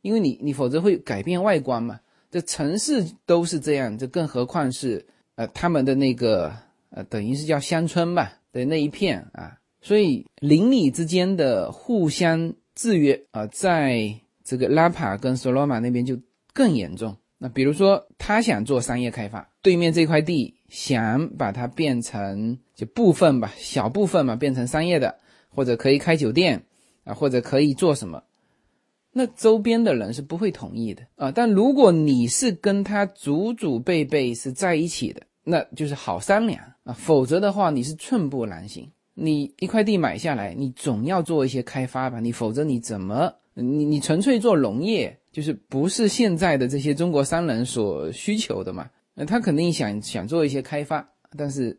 [0.00, 2.00] 因为你你否则会改变外观嘛。
[2.30, 5.06] 这城市都是这样，这更何况是
[5.36, 6.52] 呃他们的那个
[6.90, 14.12] 呃等于是叫乡村吧的那一片啊，所以邻里之间的互相制约啊，在
[14.42, 16.18] 这个拉帕跟索罗马那边就
[16.52, 17.16] 更严重。
[17.44, 19.46] 那比如说他想做商业开发。
[19.60, 25.14] 对面这块地想把它变成就部分吧，小部分嘛，变成商业的，
[25.50, 26.64] 或者可以开酒店
[27.04, 28.22] 啊，或者可以做什么？
[29.12, 31.30] 那周边的人是不会同意的啊。
[31.30, 36.94] 但如果你是跟他祖祖辈辈是在一起的，那就是好商量啊。
[36.94, 38.90] 否则的话，你是寸步难行。
[39.12, 42.20] 你一块地买下来，你总要做一些开发吧？
[42.20, 48.90] 你否则你怎么你你纯粹做农业，就是不是现在的这些中国商人所需求的嘛？
[49.14, 51.78] 那他肯定想想做一些开发，但是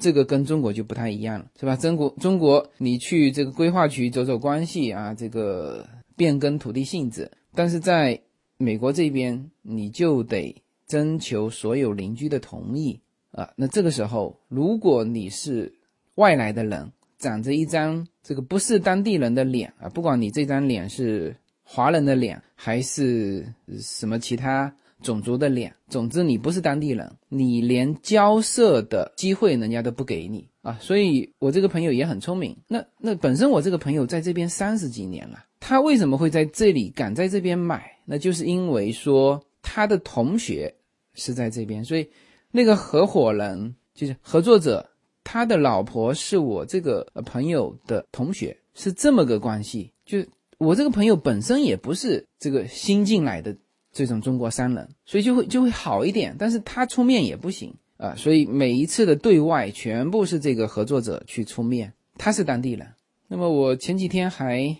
[0.00, 1.76] 这个跟中国就不太一样了，是吧？
[1.76, 8.20] 中国中国，你去这个规划局走走关系啊，这个变更土地性质，但是在
[8.56, 10.54] 美国这边，你就得
[10.86, 13.00] 征求所有邻居的同意
[13.30, 13.48] 啊。
[13.56, 15.72] 那这个时候，如果你是
[16.16, 16.90] 外来的人，
[17.24, 23.46] 长着一张这个不是当地人的脸啊，不管你这张脸是华人的脸还是
[23.80, 24.70] 什么其他
[25.02, 30.76] 种族的脸，总之你不是当地人，你连交涉的机会人家都不给你啊。
[30.82, 37.90] 所以我这个朋友也很聪明，那那本身我这个朋友在这边三十几年了，他为什么会在这里敢在这边买？
[38.04, 40.74] 那就是因为说他的同学
[41.14, 42.06] 是在这边，所以
[42.50, 44.90] 那个合伙人就是合作者。
[45.24, 49.90] 他的老婆是我这个朋友的同学，是这么个关系。
[50.04, 50.18] 就
[50.58, 53.56] 我这个朋友本身也不是这个新进来的
[53.90, 56.36] 这种中国商人，所以就会就会好一点。
[56.38, 62.86] 但是他出面也不行啊，所以每一次的对外全部是这个合作者去出面，他是当地人。
[63.26, 64.76] 那么我前几天还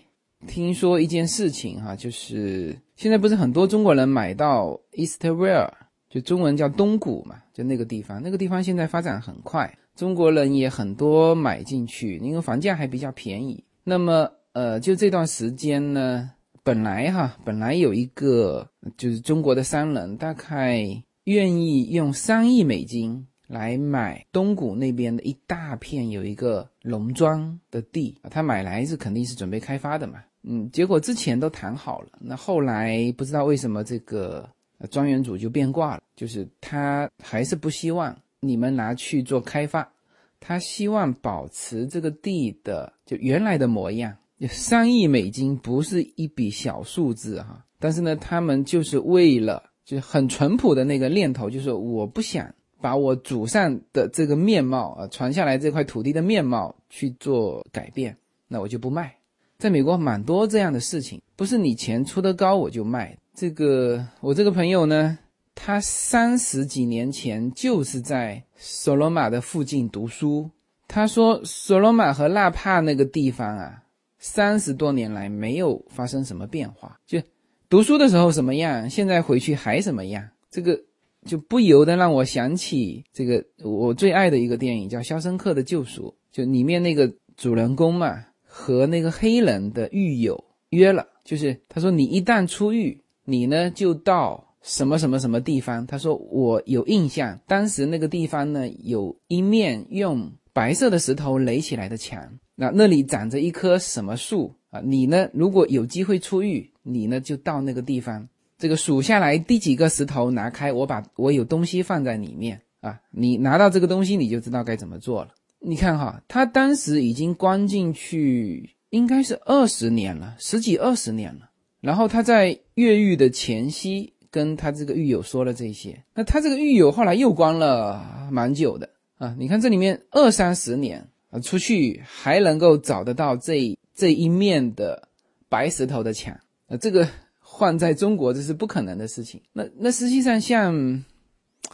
[0.47, 5.71] 听说一件事情哈，就是现在不是很多中国人买到 Eastwell，
[6.09, 9.77] 就中文叫东谷嘛，就那个地方，那个地方现在发展很快。
[9.95, 13.63] 中国人也很多买进去，因为房价还比较便宜。
[13.83, 16.29] 那么，呃，就这段时间呢，
[16.63, 18.67] 本来哈，本来有一个
[18.97, 20.85] 就是中国的商人，大概
[21.23, 30.15] 愿意用三亿美金来买东谷那边的一大片有一个农庄的地，他买来是肯定是准备开发的嘛。
[30.43, 34.47] 嗯，结果之前都谈好了，那后来不知道为什么这个
[34.91, 38.15] 庄园主就变卦了，就是他还是不希望。
[38.39, 39.91] 你们拿去做开发，
[40.39, 44.15] 他希望保持这个地的就原来的模样。
[44.49, 58.15] 三亿美金不是一笔小数字哈，但是呢，他们就是为了就很淳朴的那个念头，就是我不想把我祖上的这个面貌啊传下来这块土地的面貌去做改变，
[58.47, 59.15] 那我就不卖。
[59.57, 63.17] 在美国蛮多这样的事情，不是你钱出的高我就卖。
[63.33, 65.17] 这个我这个朋友呢。
[65.55, 70.51] 他三十几年前就是在索罗马的附近读书。
[70.87, 73.83] 他说，索罗马和纳帕那个地方啊，
[74.19, 76.99] 三十多年来没有发生什么变化。
[77.07, 77.19] 就
[77.67, 80.29] 读书的时候什么样，现在回去还什么样。
[80.51, 80.79] 这个
[81.25, 86.09] 就不由得让我想起这个我最爱的一个电影，叫《肖申克的救赎》。
[86.31, 94.44] 就里面那个主人公嘛，和那个黑人的狱友约了，就是他说，你一旦出狱，你呢就到。
[94.65, 95.85] 什么什么什么地方？
[95.85, 104.81] 他说我有印象，当时那个地方呢，有一面用白色的石头垒起来的墙，那那里长着一棵什么树啊？
[104.83, 115.29] 你呢，如果有机会出狱，你呢就到那个地方，这个数下来第几个石头拿开，我把我有东西放在里面啊，你拿到这个东西，你就知道该怎么做了。
[115.59, 121.51] 你看哈，他当时已经关进去，应该是二十年了，十几二十年了，
[121.81, 124.11] 然后他在越狱的前夕。
[124.35, 129.33] 跟他这个狱友说了这些，那他这个狱友后来又关了蛮久的啊！
[129.39, 135.07] 你看这里面二三十年啊，出去还能够找得到这这一面的
[135.47, 137.07] 白石头的墙啊，这个
[137.39, 139.39] 换在中国这是不可能的事情。
[139.53, 141.05] 那那实际上像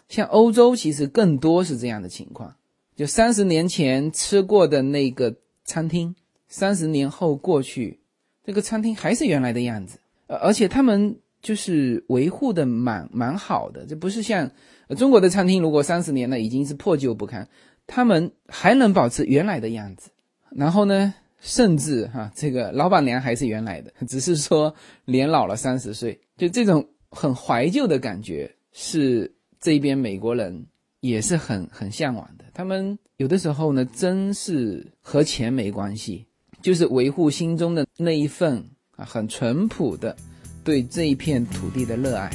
[0.08, 2.54] 像欧洲其实更多是这样的情况，
[2.96, 5.36] 就三十年前吃过的那个
[5.66, 6.16] 餐厅，
[6.48, 8.00] 三十年后过去，
[8.46, 9.98] 这个餐厅还是原来的样子，
[10.28, 11.18] 而且他们。
[11.42, 14.50] 就是维护的蛮蛮好的，这不是像
[14.98, 17.48] 中国的餐厅，如果三十年了已经是破旧不堪，
[17.88, 20.10] 他们还能保持原来的样子。
[20.52, 24.74] 然后呢，甚至哈，这个老板娘还是原来的，只是说
[25.06, 30.66] 年老了三十岁，就这种很怀旧的感觉，是这边美国人
[31.00, 32.46] 也是很很向往的。
[32.54, 36.26] 他们有的时候呢，真是和钱没关系，
[36.62, 38.64] 就是维护心中的那一份
[38.98, 40.16] 啊，很淳朴的。
[40.64, 42.30] 对这一片土地的热爱。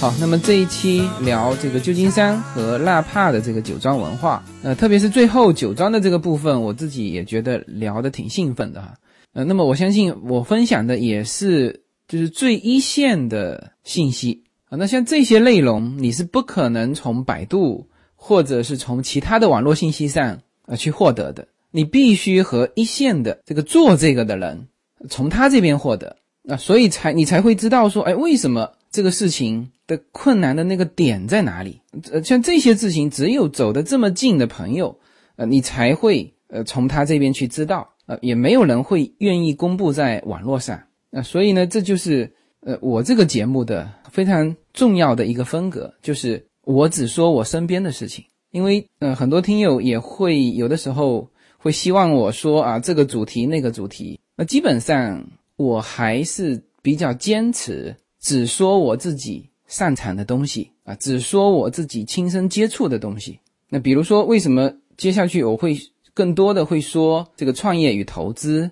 [0.00, 8.94] 好，那么这一期聊这个旧金山和纳帕的这个酒庄文化，呃，特别是最后酒庄的这个部分，我自己也觉得聊得挺兴奋的哈。
[9.32, 14.76] 呃，那么我相信我分享的也是就是最一线的信息啊。
[14.76, 17.88] 那像这些内容，你是不可能从百度。
[18.26, 24.66] 或者是从其他的网络信息上呃去获得的，你必须和一线的这个做这个的人
[25.10, 26.16] 从他这边获得
[26.48, 31.78] 啊，所以才你才会知道说，哎，为什么这个事情的困难的那个点在哪里？
[32.10, 34.98] 呃，像这些事情，只有走得这么近的朋友，
[35.36, 46.42] 呃，你才会呃从他这边去知道，呃，也没有人会愿意公布在网络上啊，所以呢，这就是呃我这个节目的非常重要的一个风格，就是。
[46.64, 55.24] 我只说我身边的事情，因为呃，很多听友也会有的时候会希望我说啊这个主题那个主题，那基本上
[55.56, 63.38] 我还是比较坚持只说我自己擅长的东西啊，只说我自己亲身接触的东西。
[63.68, 65.76] 那比如说，为什么接下去我会
[66.12, 68.70] 更多的会说这个创业与投资？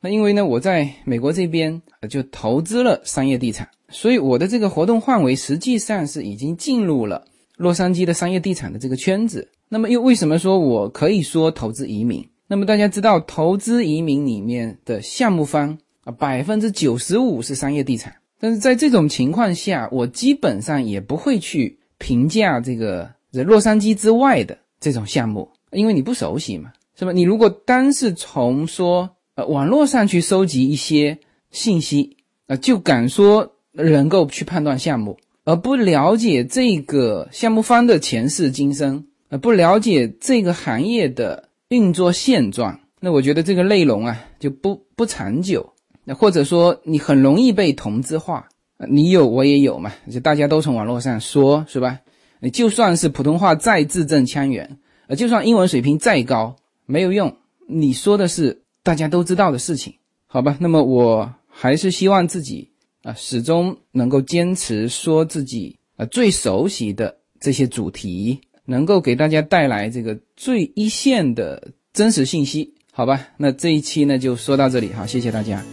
[0.00, 7.24] 那因为呢，我在美国这边就投资了商业地产，所以我的这个活动范围实际上是已经进入了
[7.56, 9.48] 洛杉矶的商业地产的这个圈子。
[9.68, 12.26] 那么又为什么说我可以说投资移民？
[12.46, 18.14] 那么大家知道，投资移民里面的项目方啊，百分之九十五是商业地产。
[18.40, 27.12] 但是在这种情况下，我基本上也不会去评价这个洛杉矶之外的这种项目，因为你不熟悉嘛，是吧？
[27.12, 29.46] 你如果单是从说呃。
[29.46, 31.16] 网络上去收集一些
[31.50, 32.16] 信息，
[32.46, 45.72] 啊，就敢说能够去判断项目，而不了解这个项目方的前世今生，呃，不了解这个行业的运作现状，那我觉得这个内容啊就不不长久，
[46.04, 48.48] 那或者说你很容易被同质化，
[48.88, 52.00] 你有我也有嘛，就大家都从网络上说，是吧？
[52.40, 56.56] 你就算是普通话再字正腔圆，呃，就算英文水平再高，
[56.86, 58.62] 没有用，你说的是。
[58.82, 59.96] 大家都知道的事情，
[60.26, 60.56] 好吧？
[60.58, 62.69] 那么我还是希望自己
[63.02, 73.28] 啊，始终能够坚持说自己啊最熟悉的这些主题，能够给大家带来这个最一线的真实信息，好吧？
[73.38, 75.64] 那这一期呢就说到这里，好，谢谢大家。